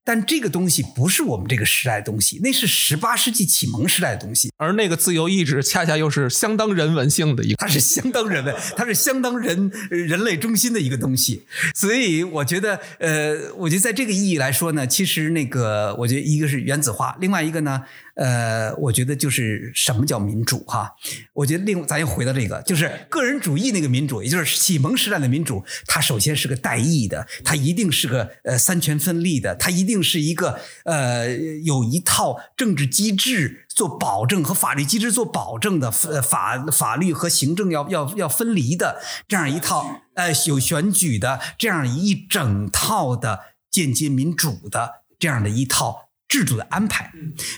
[0.04, 17.82] 但这个东西不是我们这个时代的东西，那是十八世纪启蒙时代的东西，而那个自由意志恰恰又是相当人文性的一个，它是相当人文，它是相当人人类中心的一个东西，所以我觉得，呃，我觉得在这个意义来说呢，其实那个，我觉得一个是原子化，另外一个呢。
[18.18, 20.90] 呃，我觉得就是什么叫民主哈？
[21.32, 31.30] 我觉得另咱又回到这个，就是个人主义那个民主，也就是启蒙时代的民主，它首先是个代议的，它一定是个呃三权分立的，它它一定是一个呃
[31.62, 46.08] 有一套政治机制做保证和法律机制做保证的，法法律和行政要要要分离的这样一套呃有选举的这样一整套的间接民主的这样的一套。
[46.28, 47.10] 制度的安排，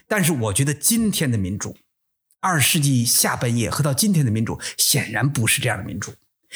[0.07, 1.77] 但是我觉得今天的民主，
[2.39, 6.15] 二十世纪下半叶和到今天的民主，显然不是这样的民主，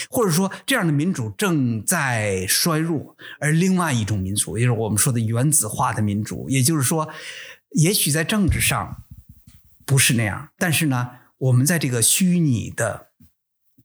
[0.08, 3.16] 或者说这样的民主正在衰弱。
[3.40, 7.08] 而另外一种民主，也就是我们说的原子化的民主，也就是说，
[7.70, 9.04] 也许在政治上
[9.84, 13.10] 不是那样，但是呢，我们在这个虚拟的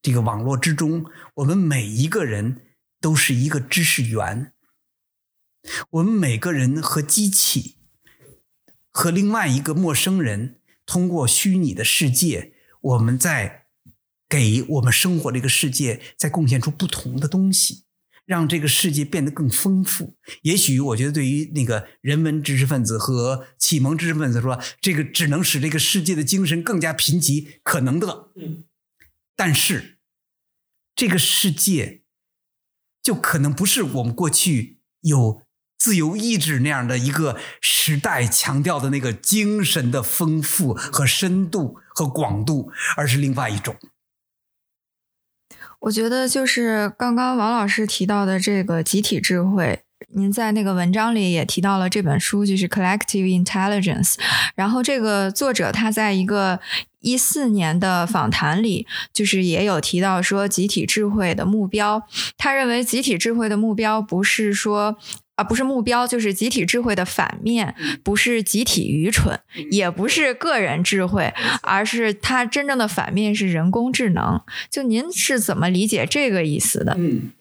[0.02, 2.62] 这个网络之中，我们每一个人
[3.02, 4.54] 都是一个知识源，
[5.90, 7.76] 我们每个人和机器。
[8.92, 13.59] 和另外一个陌生人通过虚拟的世界，我们在
[14.30, 17.86] 给我们生活这个世界在贡献出不同的东西，
[18.26, 20.16] 让这个世界变得更丰富。
[20.44, 28.30] 也许我觉得，对于那个人文知识分子和启蒙知识分子说，这个只能使这个世界的精神更加贫瘠，可能的。
[28.36, 28.66] 嗯，
[29.36, 29.98] 但是
[30.96, 32.04] 这个世界
[33.02, 35.42] 就可能不是我们过去有。
[35.82, 43.78] 自由意志那样的一个时代强调的那个精神的丰富和深度和广度，而是另外一种。
[45.80, 49.80] 我觉得就是刚刚王老师提到的这个集体智慧，
[50.14, 54.16] 您在那个文章里也提到了这本书就是 Collective Intelligence，
[54.56, 56.60] 然后这个作者他在一个
[57.00, 62.04] 一四年的访谈里，就是也有提到说集体智慧的目标，
[62.38, 64.98] 他认为集体智慧的目标不是说。
[65.40, 67.74] 而不是目标，就是集体智慧的反面，
[68.04, 69.40] 不是集体愚蠢，
[69.72, 74.42] 也不是个人智慧，而是它真正的反面是人工智能。
[74.70, 76.94] 就您是怎么理解这个意思的？
[77.00, 77.32] 嗯，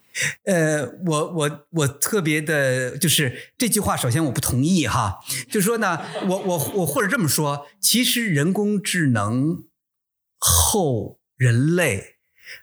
[0.44, 5.18] 呃，我我我特别的，就是这句话，首先我不同意哈，
[5.50, 9.64] 就说呢，我我我或者这么说，其实人工智能
[10.38, 12.14] 后人类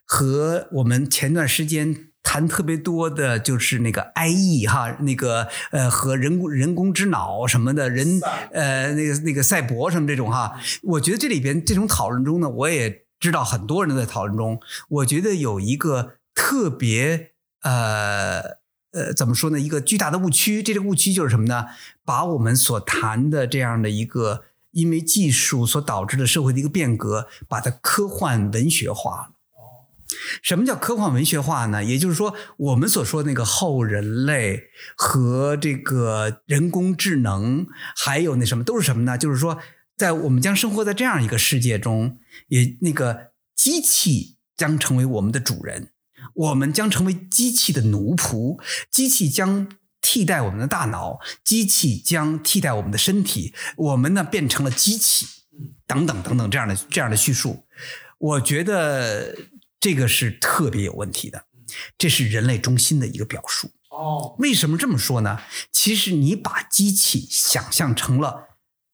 [0.06, 2.08] 和我们前段时间。
[2.26, 8.20] 谈特别多的就是那个 IE 哈，那个呃和人工人工智脑什么的人
[8.52, 14.60] 呃那个那个赛博什么这种哈，我觉得这里边这种讨论中呢，我也知道很多人都在讨论中，
[14.90, 18.42] 我觉得有一个特别呃
[18.92, 21.68] 呃怎么说呢，一个巨大的误区，这个误区就是什么呢？
[22.04, 29.35] 把我们所谈的这样的一个因为技术所导致的社会的一个变革，把它科幻文学化了。
[30.42, 31.84] 什么叫科幻文学化呢？
[31.84, 34.64] 也就是说，我们所说那个后人类
[34.96, 39.18] 和这个人工智能，还有那什么，都是什么呢？
[39.18, 39.60] 就是说，
[39.98, 45.90] 在我们将生活在这样一个世界中，也那个机器将成为我们的主人，
[46.34, 48.60] 我们将成为机器的奴仆，
[48.92, 49.68] 机器将。
[50.08, 55.26] 替代我们的大脑，机器将替代我们的身体，我们呢变成了机器，
[55.88, 57.66] 等等等等这样的这样的叙述，
[58.20, 59.36] 我觉得
[59.86, 61.46] 这个是特别有问题的，
[61.96, 63.70] 这是人类中心的一个表述。
[63.92, 65.42] 哦，为什么这么说呢？
[65.72, 68.48] 其实你把机器想象成了。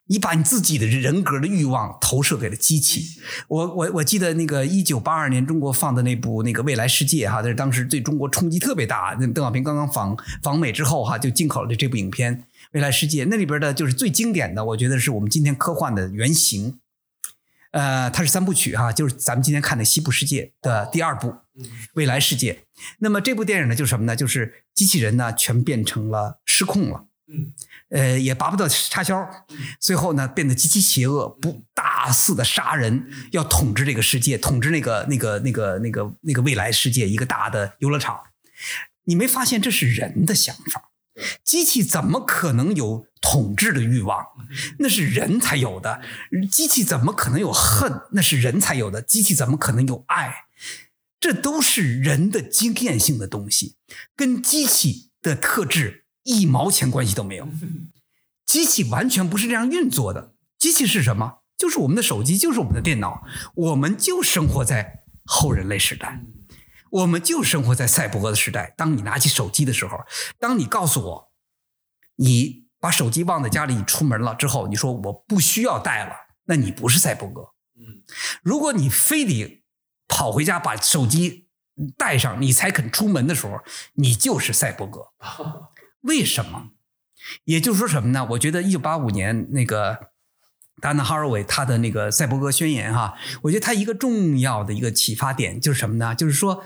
[0.08, 3.22] 你把你自己的人格的欲望投射给了机器。
[3.48, 9.16] 我我我记得那个一九八二年中国放的那部那个《未来世界》哈，这是当时对中国冲击特别大。
[9.18, 12.36] 那邓小平刚刚访访美之后哈，就进口了这部影片
[12.74, 13.24] 《未来世界》。
[13.32, 16.81] 那里边的就是最经典的，我觉得是我们今天科幻的原型。
[17.72, 21.30] 呃，它是三部曲哈，就是咱们今天看的《西部世界》的第二部
[21.94, 22.54] 《未来世界》。
[23.00, 24.16] 那么这部电影呢，就是什么呢？
[24.16, 27.08] 就是机器人呢全变成了失控了。
[27.28, 27.54] 嗯。
[27.90, 29.30] 呃，也拔不到插销，
[29.80, 38.22] 最后呢，变得极其邪恶，不大肆的杀人，要统治这个世界，统治那个那个那个那个那个未来世界，一个大的游乐场。
[39.04, 40.91] 你没发现这是人的想法？
[41.44, 44.26] 机器怎么可能有统治的欲望？
[44.80, 46.02] 那是人才有的。
[46.52, 48.02] 机器怎么可能有恨？
[48.12, 49.02] 那是人才有的。
[49.02, 50.46] 机器怎么可能有爱？
[51.20, 53.76] 这都是人的经验性的东西，
[54.16, 56.06] 跟机器的特质。
[56.24, 57.48] 一毛钱关系都没有，
[58.46, 60.36] 机器完全不是这样运作的。
[60.60, 61.40] 机器是什么？
[61.58, 63.24] 就是我们的手机，就是我们的电脑。
[63.56, 66.24] 我们就生活在后人类时代，
[66.92, 68.74] 我们就生活在赛博格的时代。
[68.78, 69.98] 当你拿起手机的时候，
[70.40, 71.32] 当你告诉我
[72.18, 76.14] 你把手机忘在家里你出门了之后，你说我不需要带了，
[76.46, 77.42] 那你不是赛博格。
[77.76, 78.04] 嗯，
[78.44, 79.64] 如果你非得
[80.08, 81.48] 跑回家把手机
[81.98, 83.60] 带上，你才肯出门的时候，
[83.94, 85.10] 你就是赛博格。
[86.02, 86.72] 为什么？
[87.46, 88.28] 也就是说什么呢？
[88.32, 90.10] 我觉得一九八五年那个
[90.82, 96.16] 达纳哈尔韦他的那个赛博格宣言哈，我觉得他一个重要的一个启发点就是什么呢？
[96.16, 96.66] 就是说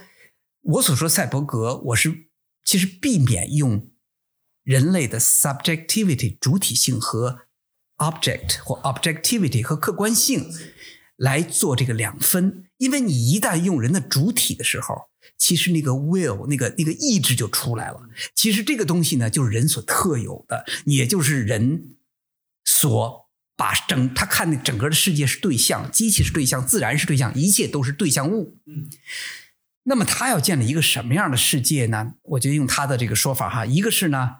[0.66, 2.28] 我所说赛博格，我是
[2.63, 3.89] 其实避免用
[4.63, 7.41] 人类的 subjectivity 主体性和
[7.97, 10.51] object 或 objectivity 和客观性
[11.18, 15.09] 来做这个两分，因为你一旦用人的主体的时候。
[15.38, 17.99] 其实那个 will 那个那个意志就出来了。
[18.36, 21.95] 其实这个东西呢，就是人所特有的，也就是人
[22.63, 28.59] 所把整他看的整个的世界是对象，机器是对象，自然是对象，一切都是对象物。
[28.68, 28.88] 嗯。
[29.88, 32.13] 那么他要建立一个什么样的世界呢？
[32.23, 34.38] 我觉得用他的这个说法哈，一个是呢，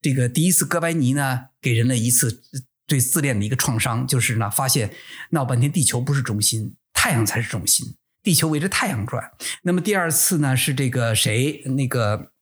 [0.00, 2.42] 这个第一次哥白尼呢给人类一次
[2.86, 4.94] 对自恋的一个创伤，就是呢发现
[5.30, 7.96] 闹半天地球不是中心，太阳才是中心。
[8.22, 9.32] 地球围着太阳转。
[9.64, 10.56] 那么第二次呢？
[10.56, 11.62] 是这个谁？
[11.76, 12.32] 那个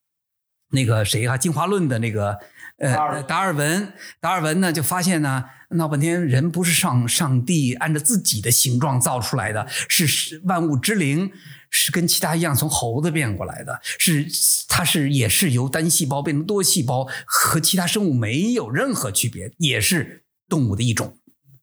[0.71, 1.37] 那个谁啊？
[1.37, 2.39] 进化论的那个
[2.83, 3.93] 呃达尔文。
[4.21, 11.31] 达尔文呢就发现呢，闹半天人不是上上帝按照自己的形状造出来的，是万物之灵，
[11.71, 14.27] 是跟其他一样从猴子变过来的，是
[14.69, 21.17] 它是也是由单细胞变成多细胞，和其他生物没有任何区别，也是动物的一种。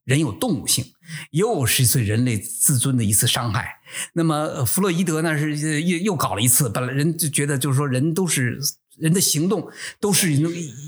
[0.05, 0.83] 人有动物性，
[1.29, 3.75] 又是对人类自尊的一次伤害。
[4.13, 8.59] 那么弗洛伊德呢是又又搞了一次，本来人就觉得就是说人都是
[8.99, 9.69] 人的行动
[9.99, 10.35] 都是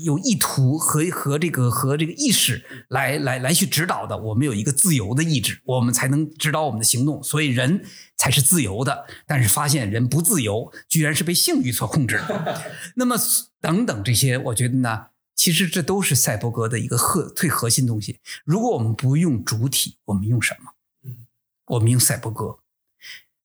[0.04, 4.16] 有意图和和这个和这个意识来来来去指导的。
[4.16, 7.84] 我们有一个自由的意志，我们才能指导我们的行动，所以人
[8.16, 9.06] 才是自由的。
[9.26, 12.20] 但是发现人不自由，居然是被性欲所控制。
[12.96, 13.16] 那么
[13.60, 15.06] 等等这些，我觉得呢。
[15.34, 18.20] 其实这都是赛博格的一个核最核心东西。
[18.44, 20.72] 如果我们不用主体，我们用什么？
[21.04, 21.26] 嗯，
[21.66, 22.58] 我们用赛博格。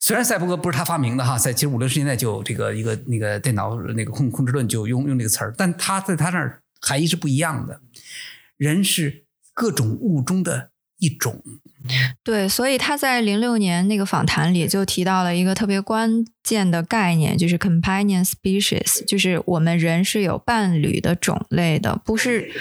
[0.08, 7.82] 虽然赛博格不是他发明的哈，在其实五六十年代就有这个一个那个电脑那个控控制论就用用这个词儿，但他在他那儿含义是不一样的。
[8.56, 10.72] 人是各种物中的。
[11.00, 11.44] 一种，
[12.24, 22.52] 对，所以他在零六年那个访谈里就提到了一个特别关键的概念，就是 companion species，就是我们人是有伴侣的种类的，不是？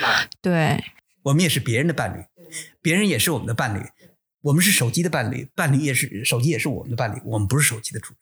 [0.43, 0.85] 对，
[1.23, 2.23] 我们也是别人的伴侣，
[2.83, 3.81] 别人也是我们的伴侣，
[4.47, 8.19] 我们是手机的伴侣，伴侣也是手机也是我们的伴侣，我们不是手机的主人。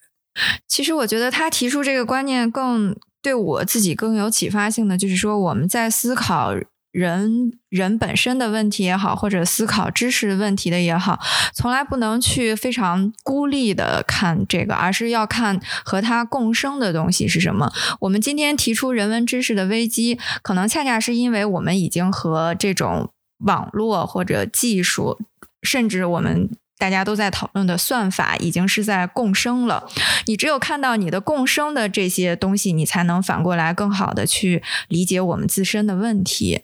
[0.66, 6.54] 其实我觉得他提出这个观念更对我自己更有启发性的，就是说我们在思考。
[6.94, 11.18] 人人本身的问题也好，或者思考知识问题的也好，
[11.52, 17.72] 从来不能去非常孤立的看这个，而是要看和它共生的东西是什么。
[18.02, 25.18] 我们今天提出人文知识的危机，可能恰恰是因为我们已经和这种网络或者技术，
[25.64, 29.88] 甚至我们大家都在讨论的算法，已经是在共生了。
[30.26, 36.62] 你只有看到你的共生的这些东西，你才能反过来更好的去理解我们自身的问题。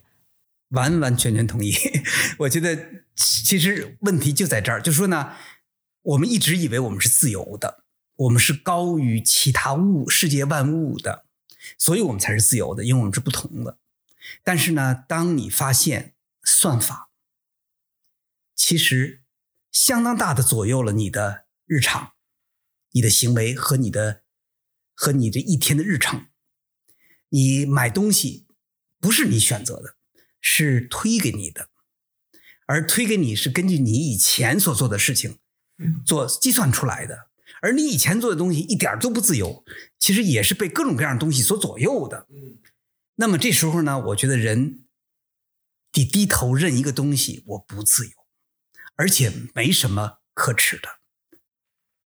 [0.69, 1.73] 完完全全同意，
[2.39, 2.77] 我觉得
[3.15, 5.33] 其实问题就在这儿，就说呢，
[6.01, 7.83] 我们一直以为我们是自由的，
[8.15, 11.25] 我们是高于其他物世界万物的，
[11.77, 13.77] 所以我们才是自由的，因为我们是不同的。
[14.45, 16.13] 但是呢，当你发现
[16.45, 17.09] 算法
[18.63, 19.23] 其实
[19.71, 22.11] 相当大的左右了你的日常、
[22.91, 24.21] 你的行为和你的
[24.93, 26.27] 和你这一天的日程，
[27.29, 28.45] 你买东西
[28.99, 29.95] 不是你选择的，
[30.39, 31.69] 是推给你的，
[32.67, 35.39] 而推给你是根据你以前所做的事情
[36.05, 37.31] 做计算出来的。
[37.63, 39.65] 而你以前做的东西一点都不自由，
[39.97, 42.27] 其实也是被各种各样的东西所左右的。
[43.15, 44.85] 那么这时候呢，我觉得人
[45.91, 48.11] 得低头认一个东西，我不自由，
[49.01, 50.87] 而且没什么可耻的。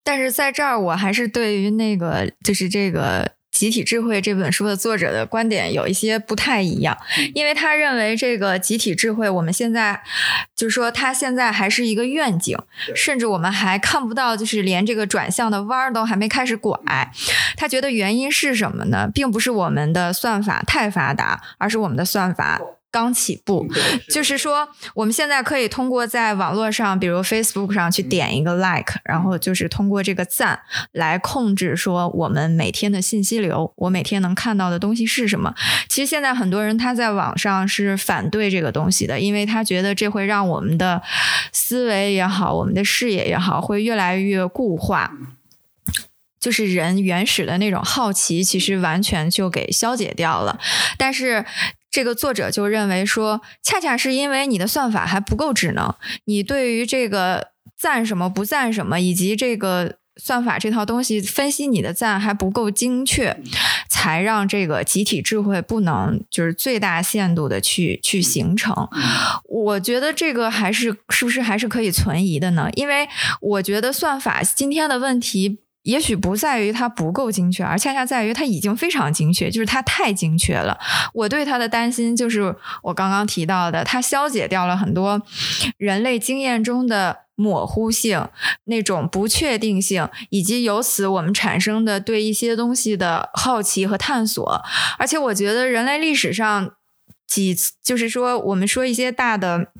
[0.04, 3.32] 但是在这儿，我还是对于那个就是这个。
[3.52, 6.98] 集体智慧这本书的作者的观点有一些不太一样，
[7.36, 10.02] 因为他认为这个集体智慧，我们现在
[10.56, 12.58] 就是说，他现在还是一个愿景，
[12.96, 16.80] 甚至我们还看不到，就是连这个转向的弯儿都还没开始拐。
[17.58, 19.10] 他觉得原因是什么呢？
[19.14, 22.62] 并不是我们的算法太发达，而是我们的算法。
[22.92, 23.66] 刚起步，
[24.10, 30.60] 就是说，我们现在可以通过在网络上，比如 Facebook 上去点一个 like，然后就是通过这个赞
[30.92, 35.56] 来控制说我们每天的信息流，我每天能看到的东西是什么。
[35.88, 41.02] 其实现在很多人他在网上是反对这个东西的，因为他觉得这会让我们的
[41.54, 45.14] 思维也好，我们的视野也好，会越来越固化，
[46.42, 50.60] 就是人原始的那种好奇，其实完全就给消解掉了。
[50.98, 51.46] 但是。
[51.92, 63.38] 这个作者就认为说，恰恰是因为你的算法还不够智能，你对于这个赞什么不赞什么，以及这个算法这套东西分析你的赞还不够精确，
[63.90, 68.88] 才让这个集体智慧不能就是最大限度的去去形成。
[69.50, 72.70] 我觉得这个还是是不是还是可以存疑的呢？
[72.76, 73.08] 因为
[73.42, 75.60] 我觉得算法今天的问题。
[75.84, 80.78] 也许不在于它不够精确，而恰恰在于它已经非常精确，就是它太精确了。
[81.14, 85.22] 我对它的担心就是我刚刚提到的，它消解掉了很多
[85.78, 88.28] 人类经验中的模糊性、
[88.66, 94.64] 那种不确定性，以及由此我们产生的对一些东西的好奇和探索。
[95.00, 96.74] 而且，我觉得人类历史上
[97.26, 99.72] 几次，就是说我们说一些大的。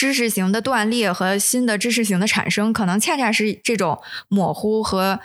[0.00, 5.20] 知识型的断裂和新的知识型的产生，可能恰恰是这种模糊和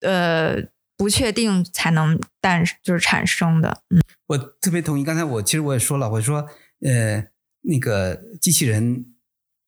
[0.00, 0.56] 呃
[0.96, 3.84] 不确定才能诞就是产生的。
[3.90, 5.04] 嗯，我特别同意。
[5.04, 6.48] 刚才我其实我也说了，我说
[6.80, 7.28] 呃
[7.60, 9.06] 那个机器人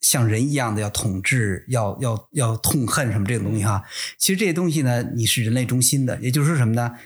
[0.01, 3.85] 像人一样的要统治，要要要痛恨什么这种东西哈。
[4.19, 6.99] 其实这些东西呢，你是人类中心的，也就是说什么呢？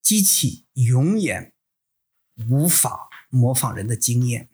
[0.00, 1.52] 机器永远
[2.48, 4.48] 无法模仿人的经验。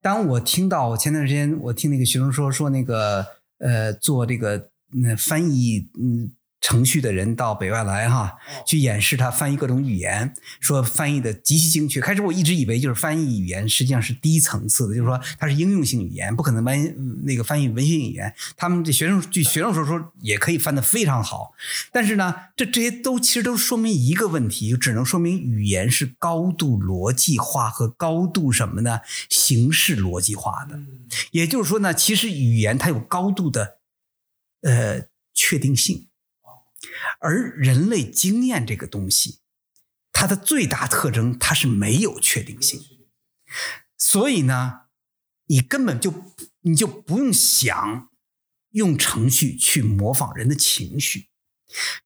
[0.00, 3.26] 当我听到我前段时间我听那个学生说说那个
[3.58, 6.32] 呃做这个那翻译嗯。
[6.60, 8.36] 程序的人到北外来哈，
[8.66, 12.00] 去演示他翻译各种语言，说翻译的极其精确。
[12.00, 16.94] 开始我一直以为就是翻译语言实际上是低层次的，就是说它是应用性语言，不可能翻
[17.24, 18.34] 那个翻译文学语言。
[18.56, 21.52] 他们这学生据学生说说也可以翻得非常好，
[21.90, 29.00] 但是呢，这这些都其实都说明一个问题，就只能说明语言是高度逻辑化和高度什么呢？
[29.30, 30.78] 形式逻辑化的。
[31.30, 33.78] 也就是说呢，其实语言它有高度的
[34.60, 36.08] 呃确定性。
[37.20, 39.40] 而人类经验这个东西，
[40.12, 42.80] 它的最大特征，它是没有确定性。
[43.96, 44.82] 所以呢，
[45.46, 46.12] 你根本就
[46.60, 48.08] 你就不用想
[48.70, 51.28] 用程序去模仿人的情绪。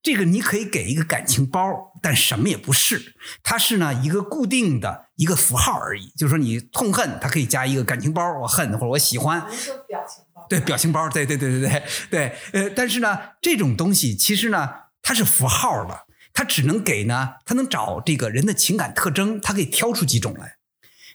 [0.02, 6.12] 这个你可以给一个感情包，但什么也不是，它是呢一个固定的一个符号而已。
[6.16, 9.40] 就是说，你痛恨，它可以加一个感情包，我恨或者我喜欢。
[9.88, 10.24] 表情。
[10.60, 12.32] 表情包，对对对对对对。
[12.52, 14.84] 呃，但是呢，这种东西其实呢。
[15.06, 20.56] 它是符号的，它只能给呢，它能找这个人的情感特征，它可以挑出几种来。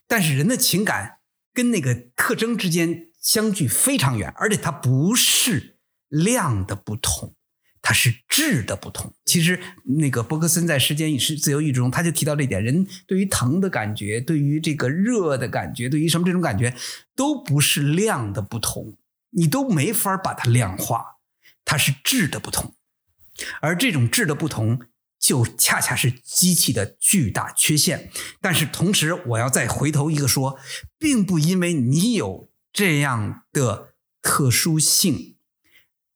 [0.05, 1.17] 但是人的情感
[1.55, 5.77] 跟那个特征之间相距非常远，而且它不是
[6.07, 7.33] 量的不同，
[7.81, 9.11] 它是质的不同。
[9.25, 9.59] 其实
[9.97, 16.75] 那个伯克森在《时间与是自由意志》中，他就提到这点：人对于疼的感觉，对于这个热的感觉，对于什么这种感觉，
[17.15, 18.98] 都不是量的不同，
[19.31, 21.17] 你都没法把它量化，
[21.63, 22.75] 它是质的不同。
[23.61, 24.81] 而这种质的不同，
[25.19, 28.11] 就恰恰是机器的巨大缺陷。
[28.41, 30.59] 但是同时，我要再回头一个说，
[30.97, 35.37] 并不因为你有这样的特殊性，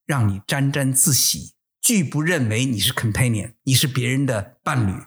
[0.05, 5.03] 让你沾沾自喜，拒不认为你是 companion，你是别人的伴侣。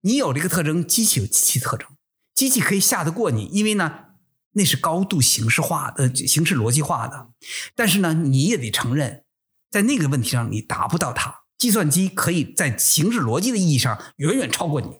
[0.00, 1.88] 你有这个特征，机器有机器特征，
[2.34, 4.06] 机器可以下得过你，因为呢，
[4.52, 7.28] 那是高度形式化的、形式逻辑化的。
[7.74, 9.24] 但是呢，你也得承认。
[9.70, 11.42] 在那个问题上，你达不到它。
[11.56, 14.98] 计算机可以在形式逻辑的意义上远远超过你。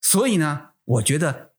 [0.00, 1.52] 所以呢，我觉得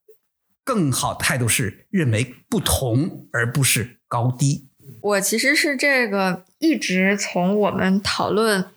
[0.64, 4.68] 更好的态度是认为不同，而不是高低。
[5.00, 8.70] 我其实是这个一直从我们讨论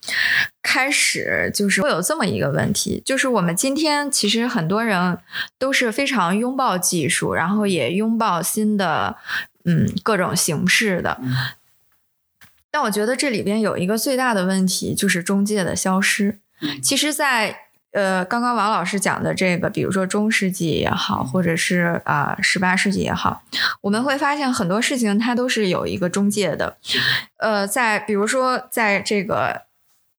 [0.68, 5.18] 开始，就是会有这么一个问题，就是我们今天其实很多人
[5.58, 9.16] 都是非常拥抱技术，然后也拥抱新的
[9.64, 11.22] 嗯各种形式的。
[12.70, 16.40] 但我觉得这里边有一个最大的问题，就是中介的消失。
[16.84, 17.60] 其实，在
[17.92, 23.42] 呃，刚刚王老师讲的这个，比如说中世纪也好，或者是啊十八世纪也好，
[23.80, 26.78] 我们会发现很多事情它都是有一个中介的。
[27.38, 29.67] 呃，在比如说在这个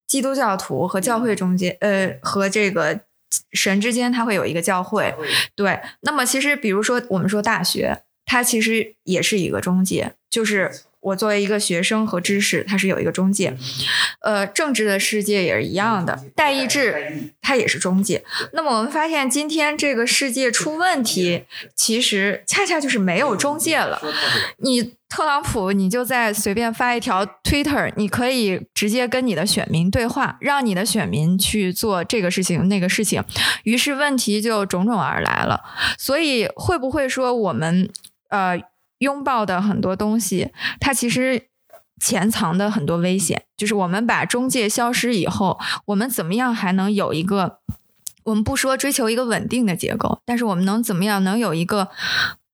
[0.09, 2.99] 基督教徒和教会中间，呃，和这个
[3.53, 5.15] 神之间，它会有一个教会。
[5.55, 10.73] 对，那么其实比如说我们说大学，它其实也是一个中介，就是。
[11.01, 13.57] 我作为一个学生和知识，它是有一个中介，
[14.21, 18.25] 呃，政治的世界也是一样的，代议制它也是中介。
[18.53, 21.45] 那么我们发现，今天这个世界出问题，
[21.77, 24.03] 其实恰恰就是没有中介了。
[24.59, 33.23] 你特朗普，你就在随便发一条 Twitter，你可以直接跟你的选民对话，让你的选民去做这个事情那个事情，
[33.65, 35.63] 于是问题就种种而来了。
[35.99, 37.91] 所以会不会说我们
[38.31, 38.61] 呃？
[38.99, 40.51] 拥抱的很多东西，
[40.81, 41.47] 它其实
[42.01, 43.45] 潜藏的很多危险。
[43.57, 47.61] 就是我们把中介消失以后，我们怎么样还能有一个？
[48.25, 51.91] 我们不说追求一个稳定的结构，但是我们能怎么样能有一个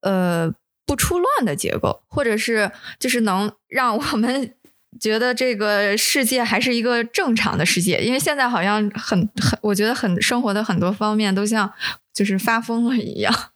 [0.02, 0.52] 呃
[0.87, 4.55] 不出乱的结构，或者是就是能让我们
[5.01, 8.01] 觉得这个世界还是一个正常的世界？
[8.01, 11.72] 因为现在好像很很，我觉得很生活的很多方面都像
[12.12, 13.51] 就是发疯了一样。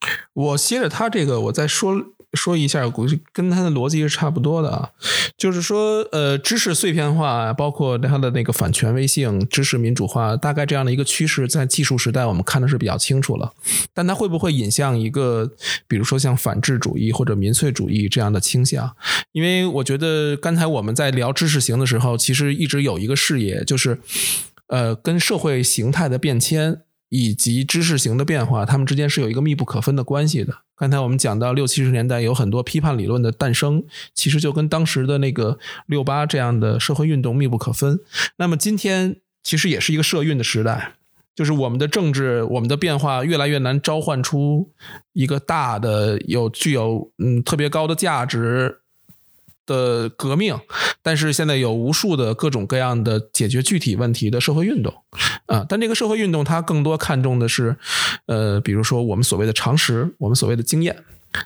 [0.34, 1.94] 我接着他这个，我再说
[2.32, 4.90] 说一下，估计跟他的逻辑是差不多的啊。
[5.36, 13.52] 就是说，呃，知识碎片化，包括它的那个反权威性、知识民主化，大概这样的一个趋势，在技术时代我们看的是比较清楚了。
[13.92, 15.50] 但它会不会引向一个，
[15.86, 18.90] 比如说像反智主义或者民粹主义这样的倾向？
[19.32, 23.98] 因为我觉得刚才我们在聊知识型的时候，其实一直有一个视野，就是
[24.68, 26.80] 呃，跟社会形态的变迁。
[27.18, 30.52] 以及知识型的变化，它们之间是有一个密不可分的关系的。
[30.76, 37.98] 刚才我们讲到六七十年代有很多批判理论的诞生，其实就跟当时的那个六八这样的社会运动密不可分。
[38.36, 40.92] 那么今天其实也是一个社运的时代，
[41.34, 44.70] 就是我们的政治、我们的变化越来越难召唤出
[45.14, 48.80] 一个大的、有具有嗯特别高的价值。
[49.66, 50.58] 的革命，
[51.02, 54.94] 但是现在有无数的各种各样的解决具体问题的社会运动，
[55.46, 57.76] 啊，但这个社会运动它更多看重的是，
[58.26, 60.96] 呃，比如说我们所谓的常识，我们所谓的经验，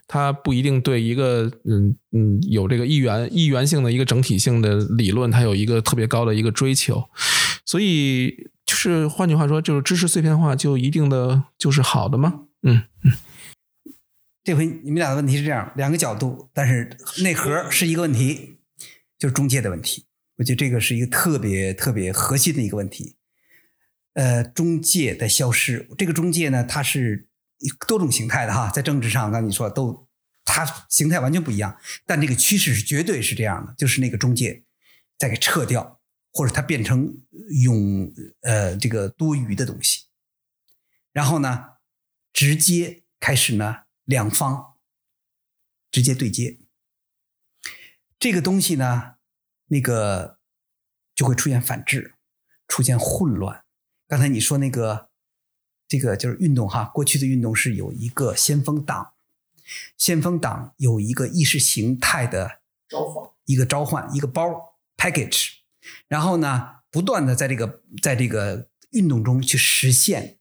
[0.06, 7.02] 它不一定对一个嗯嗯有这个一元一元性的一个整体性的理论，它有一个特别高的一个追求，
[7.64, 12.40] 所以就是换句话说，就是知识碎片化就一定的就是好的吗？
[12.62, 13.12] 嗯嗯。
[14.42, 18.58] 这回你们俩的问题是这样，两个角度，但是内核是一个问题，
[19.18, 20.06] 就是中介的问题。
[20.36, 23.16] 我觉得这个是一个特别特别核心的一个问题。
[24.14, 27.28] 呃，中介的消失，这个中介呢，它是
[27.86, 30.08] 多种形态的哈，在政治上，刚才你说都，
[30.44, 34.64] 它形态完全不一样，但这个趋势是绝对是这样的，就是那个中介
[35.18, 36.00] 再给撤掉，
[36.32, 37.14] 或者它变成
[37.62, 38.10] 永
[38.40, 40.06] 呃这个多余的东西，
[41.12, 41.64] 然后呢，
[42.32, 43.82] 直接开始呢。
[44.10, 44.74] 两方
[45.92, 46.58] 直接对接，
[48.18, 49.14] 这个东西呢，
[49.68, 50.40] 那个
[51.14, 52.16] 就会出现反制，
[52.66, 53.64] 出现混乱。
[54.08, 55.10] 刚才你说那个，
[55.86, 59.14] 这个就是运动哈，过去的运动是有一个先锋党，
[59.96, 65.58] 先锋党有一个意识形态的召唤，一个召唤，一个包 package，
[66.08, 70.40] 然后呢，不断的在这个在这个运动中去实现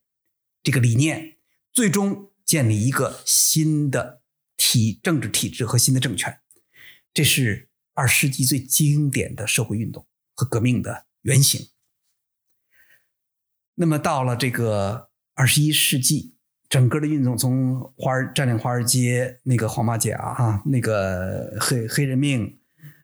[0.60, 1.36] 这个理念，
[1.72, 2.29] 最终。
[2.50, 4.22] 建立一个新的
[4.56, 6.40] 体政治体制和新的政权，
[7.14, 11.68] 这是二世纪最经典的社会运动和革命的原型。
[13.76, 16.34] 那么到了这个二十一世纪，
[16.68, 22.58] 整个的运动从华尔占领华尔街那个黄马甲啊，那个黑黑人命，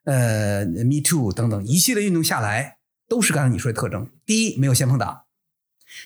[0.06, 4.10] 呃，Me Too 等等一系列运动下来，都是刚才你说的特征。
[4.24, 5.22] 第一，没有先锋党。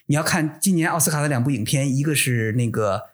[0.05, 3.09] 你要看今年奥斯卡的两部影片，一个是那个。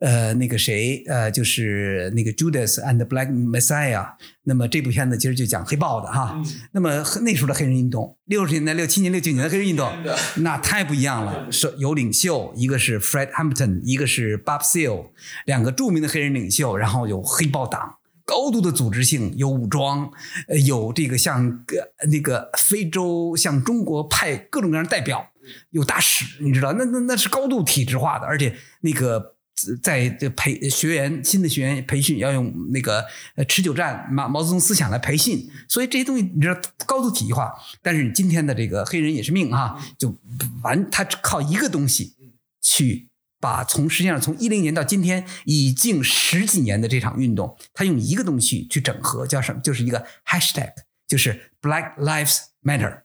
[0.00, 4.06] 呃，那个谁，呃，就是那个 Judas and the Black Messiah。
[4.44, 6.40] 那么这部片子其实就讲黑豹的哈。
[6.72, 9.92] 那么那时候的黑人运动，六十年代、六七年、六九年的黑人运动，
[10.36, 11.50] 那太不一样了。
[11.50, 15.08] 是有领袖，一个是 Fred Hampton，一个是 Bob Seale，
[15.46, 16.76] 两个著名的黑人领袖。
[16.76, 20.10] 然后有黑豹党，高度的组织性，有武装，
[20.46, 21.64] 呃，有这个像
[21.98, 25.30] 呃那个非洲向中国派各种各样的代表，
[25.70, 29.34] 有大使，你知道，那那那是高度体制化的，而且那个
[29.82, 33.04] 在这培学员新的学员培训要用那个
[33.34, 37.52] 呃持久战毛毛泽东思想来培训，所以这些东西你知道高度体系化。
[37.82, 40.16] 但是今天的这个黑人也是命啊，就
[40.62, 42.14] 完他靠一个东西
[42.60, 43.08] 去。
[43.40, 49.60] 把从实际上从一零年到今天已经十几年的这场运动，他用一个东西去整合，叫什么？
[49.60, 50.72] 就是一个 hashtag，
[51.06, 53.02] 就是 Black Lives Matter，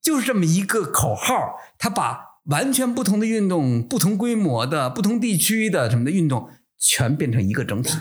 [0.00, 1.56] 就是这么一个口号。
[1.76, 7.96] 他把完全不同的运动、不同规模的、不同地区的什么的运动，全变成一个整体，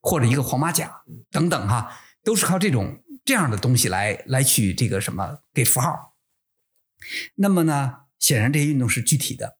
[0.00, 6.16] 或者一个黄马甲等等哈，都是靠这种这样的东西来来去这个什么给符号。
[7.36, 9.58] 那么呢，显然这些运动是具体的。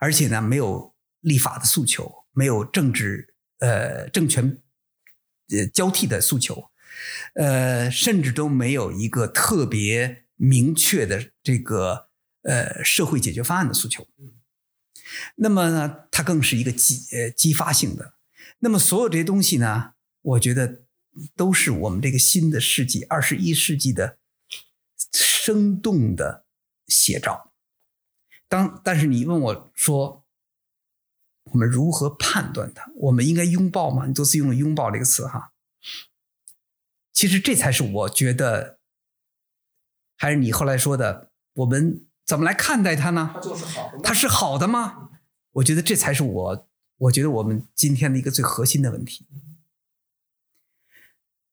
[0.00, 4.58] 而且呢，没有立法的诉求，没有政治呃政权
[5.50, 6.70] 呃交替的诉求，
[7.34, 12.08] 呃，甚至都没有一个特别明确的这个
[12.42, 14.06] 呃社会解决方案的诉求。
[15.36, 18.14] 那么呢，它更是一个激呃激发性的。
[18.60, 20.82] 那么所有这些东西呢，我觉得
[21.36, 24.18] 都是我们这个新的世纪二十一世纪的
[25.12, 26.46] 生动的
[26.86, 27.52] 写照。
[28.48, 30.24] 当但是你问我说，
[31.44, 32.90] 我们如何判断它？
[32.96, 34.06] 我们应该拥抱吗？
[34.06, 35.52] 你多次用了“拥抱”这个词哈。
[37.12, 38.78] 其实这才是我觉得，
[40.16, 43.32] 还是你后来说的，我们怎么来看待它呢？
[43.34, 45.10] 它就是好的，它是好的吗？
[45.50, 49.28] 我觉得这才是我，我觉得我们今天的一个最核心的问题。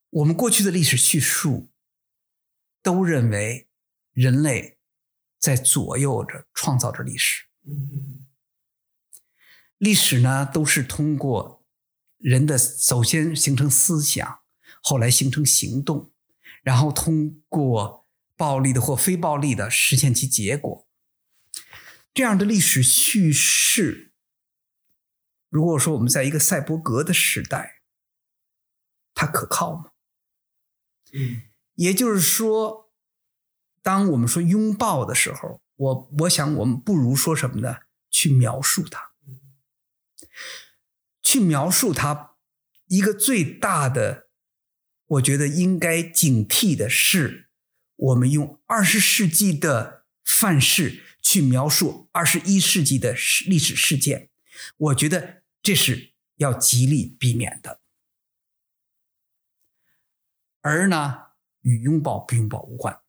[0.09, 1.69] 我们过去的历史叙述
[2.81, 3.67] 都认为
[4.13, 4.77] 人类。
[5.37, 7.45] 在左右着创造着历史，
[9.77, 11.65] 历史呢都是通过
[12.17, 14.41] 人的首先形成思想，
[14.83, 16.11] 后来形成行动，
[16.61, 17.98] 然后通过
[18.39, 20.87] 暴力的或非暴力的实现其结果。
[22.13, 24.13] 这样的历史叙事，
[25.49, 27.81] 如果说我们在一个赛博格的时代，
[29.13, 29.91] 它可靠吗？
[31.11, 31.41] 嗯，
[31.75, 32.87] 也就是说。
[33.81, 37.77] 当我们说拥抱的时候，我我想我们不如说什么呢？
[38.11, 39.11] 去描述它，
[41.23, 42.35] 去描述它。
[42.87, 44.27] 一个最大的，
[45.05, 47.48] 我觉得应该警惕的是，
[47.99, 53.13] 我们用二十世纪的范式去描述二十一世纪的
[53.45, 54.29] 历史事件，
[54.77, 57.81] 我觉得这是要极力避免的。
[60.61, 61.27] 而呢，
[61.61, 63.01] 与拥抱不拥抱无关。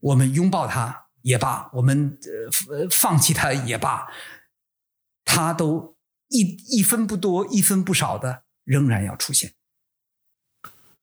[0.00, 2.18] 我们拥抱它也罢，我们
[2.68, 4.12] 呃放弃它也罢，
[5.24, 5.96] 它都
[6.28, 6.40] 一
[6.78, 9.54] 一分不多，一分不少的仍然要出现。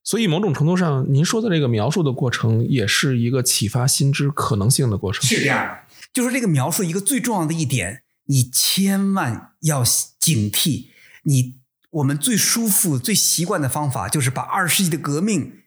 [0.03, 5.23] 所以，某种程度上，您说的这个描述的过程，也是一个启发新知可能性的过程。
[5.23, 5.79] 是这样的，
[6.11, 9.83] 就是这个描述一个最重要的一点，你千万要
[10.19, 10.87] 警惕。
[11.23, 11.57] 你
[11.91, 15.63] 我们最舒服、最习惯的方法，就是把二十世纪的革命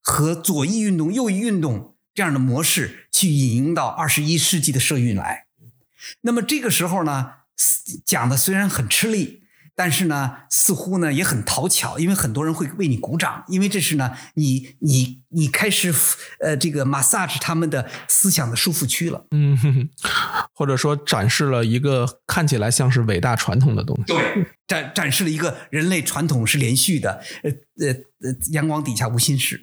[0.00, 1.96] 和左翼运动、右翼运动。
[2.12, 5.46] 这样的模式去引用到二十一世纪的社运来，
[6.22, 7.34] 那么这个时候呢，
[8.04, 9.44] 讲的虽然很吃力，
[9.74, 15.94] 但是呢，似乎呢也很讨巧，因为很多人会为你鼓掌，因为这是呢，你你你开始
[16.40, 19.56] 呃这个 massage 他们的思想的舒服区了，嗯，
[20.54, 27.50] 或者说展示了一个看起来像是伟大传统的东西，对，展展示了一个人类传统是连续的，呃
[27.86, 29.62] 呃呃，阳光底下无心事。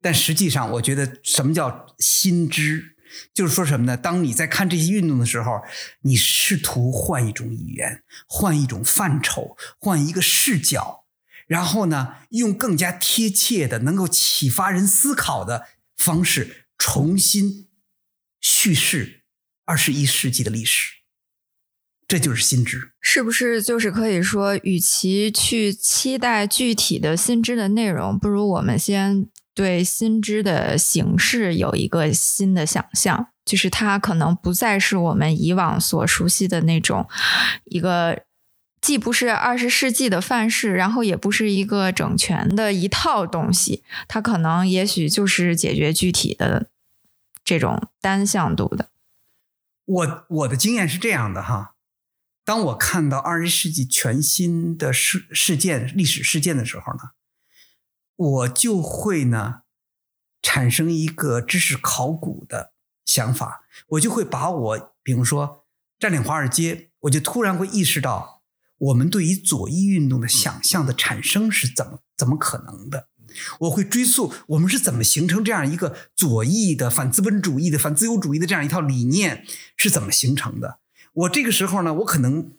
[0.00, 2.94] 但实际上，我觉得什么叫心知，
[3.34, 3.96] 就是说什么呢？
[3.96, 5.60] 当你在看这些运动的时候，
[6.02, 11.04] 你试图换一种语言，换一种范畴，换一个视角，
[11.46, 17.68] 然后呢，用更加贴切的、能够启发人思考的方式，重新
[18.40, 19.22] 叙事
[19.64, 20.98] 二十一世纪的历史。
[22.06, 23.62] 这就是新知，是不是？
[23.62, 29.28] 就是可以说，与其去期待具体的新知的内容，不如我们先。
[29.58, 37.08] 对新知的形式有一个新的想象，就是它可能不再是我们以往所熟悉的那种
[37.64, 38.22] 一个，
[38.80, 46.68] 既不是二十世纪的范式，然后也不是一个整全的一套东西，它可能也许就是解决具体的
[47.42, 48.90] 这种单向度的。
[49.86, 51.74] 我我的经验是这样的哈，
[52.44, 57.17] 当我看到二十世纪全新的事事件、历史事件的时候呢。
[58.18, 59.62] 我就会呢，
[60.42, 62.72] 产生一个知识考古的
[63.04, 65.64] 想法，我就会把我，比如说
[66.00, 68.42] 占领华尔街，我就突然会意识到，
[68.78, 73.06] 我们对于左翼运动的想象的产生是怎么怎么可能的？
[73.60, 79.44] 我会追溯我们是怎么形成这样一个左翼的反资本主义的反自由主义的这样一套理念
[79.76, 80.80] 是怎么形成的？
[81.12, 82.56] 我这个时候呢，我可能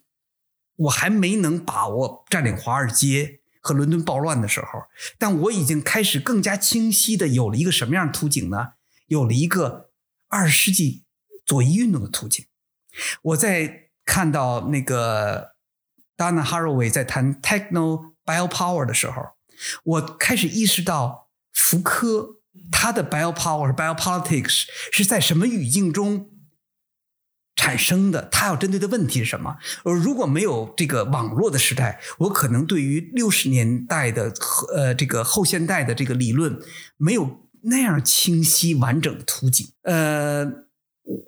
[0.76, 3.39] 我还没能把握占领华尔街
[3.70, 4.84] 和伦敦暴乱的时候，
[5.20, 8.74] 但我已经开始更加清晰的有了一个什么样的图景呢？
[9.06, 9.92] 有了一个
[10.28, 11.04] 二十世纪
[11.46, 12.44] 左翼运动的图景。
[13.22, 15.52] 我在看到那个
[16.18, 19.22] Dana Haraway 在谈 Techno Biopower 的时候，
[19.84, 22.42] 我开始意识到福柯
[22.72, 26.32] 他的 Biopower、Biopolitics 是在什么语境中
[27.60, 28.30] 产生的？
[28.32, 29.58] 他要针对的问题是什么？
[29.84, 34.32] 而如果没有这个网络的时代，我可能对于六十年代的
[34.74, 36.58] 呃这个后现代的这个理论
[36.96, 39.68] 没有那样清晰完整的图景。
[39.82, 40.46] 呃，
[41.04, 41.20] 我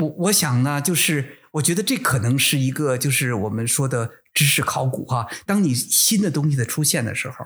[0.00, 5.28] 我我想呢，就是我觉得这可能是一个就是我们说的知识考古哈。
[5.44, 7.44] 当你新的东西的出现的时候，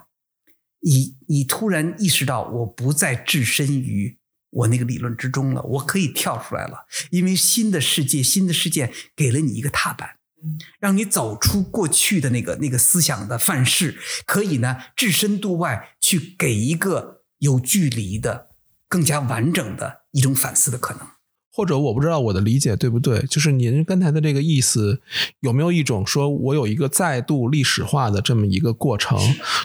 [0.82, 4.19] 你你突然意识到我不再置身于
[4.50, 10.16] 我那个理论之中了，我可以跳出来了，因为新的世界、新的事件给了你一个踏板，
[10.78, 18.48] 让你走出过去的那个那个思想的范式，可以呢置身度外，去给一个有距离的、
[18.88, 21.06] 更加完整的一种反思的可能。
[21.60, 25.02] 或者我不知道我的理解对不对，就是您刚才的这个意思，
[25.40, 29.18] 有没有一种说我有一个再度历史化的这么一个过程？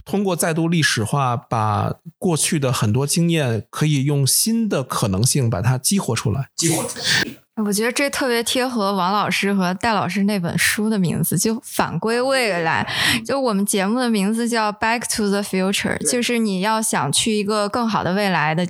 [0.03, 6.49] 通过再度历史化，把过去的很多经验，可以用新的可能性把它激活出来。
[6.57, 7.63] 激活出来。
[7.63, 12.85] 我觉得这特别贴合王老师和戴老师那本书的名字，就反归未来。
[13.25, 18.67] 就我们节目的名字叫 Back to the Future，就是你要想去一个更好的未来的。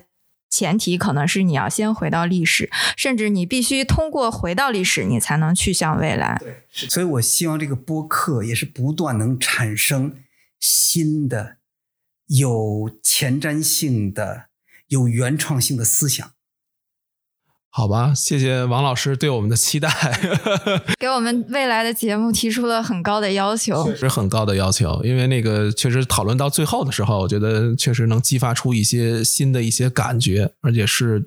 [0.49, 6.37] 前提可能是你要先回到历史，甚至你必须通过回到历史，你才能去向未来。
[6.39, 10.15] 对，所以我希望这个播客也是不断能产生
[10.59, 11.57] 新的、
[12.27, 14.45] 有前瞻性的、
[14.87, 16.31] 有原创性的思想。
[17.77, 19.89] 好吧，谢谢王老师对我们的期待，
[20.97, 25.01] 给我们未来的节目提出了很高的要求， 确实很高的要求。
[25.03, 31.25] 因为那个确实讨论到最后的时候，我觉得确实能激发出一些新的一些感觉，而且是。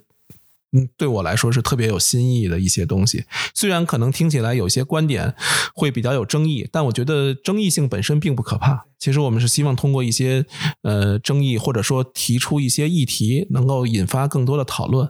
[0.72, 3.24] 嗯，对我来说是特别有新意的一些东西。
[3.54, 5.34] 虽然可能听起来有些观点
[5.74, 8.84] 会比较有争议，但我觉得争议性本身并不可怕。
[8.98, 10.44] 其实我们是希望通过一些
[10.82, 15.08] 呃争议，或者说提出一些议题，能够引发更多的讨论。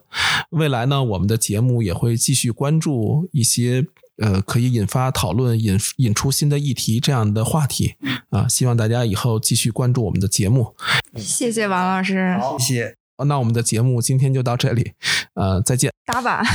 [0.50, 3.84] 未来呢，我们的节目也会继续关注一些
[4.18, 7.94] 呃可以引发讨论、引引出新的议题这样的话题
[8.30, 8.46] 啊。
[8.46, 10.76] 希望大家以后继续关注我们的节目。
[11.16, 13.07] 谢谢王老师，谢谢。
[13.24, 14.92] 那我们的节目今天就到这里，
[15.34, 15.92] 呃，再见。
[16.06, 16.42] 打板。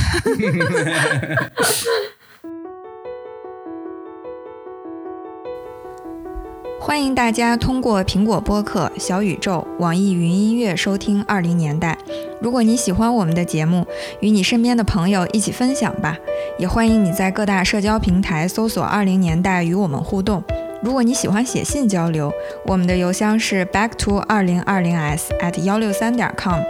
[6.86, 11.96] 欢迎大家通过苹果播客、小宇宙、网易云音乐收听《二零年代》。
[12.42, 13.86] 如果你喜欢我们的节目，
[14.20, 16.18] 与你身边的朋友一起分享吧。
[16.58, 20.44] 也欢迎你在各大社交平台搜索“二零年代”与我们互动。
[20.82, 22.30] 如果你喜欢写信交流，
[22.66, 26.60] 我们的邮箱是 back to 二零二零 s at 幺六三点 com。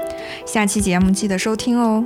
[0.47, 2.05] 下期节目记得收听哦。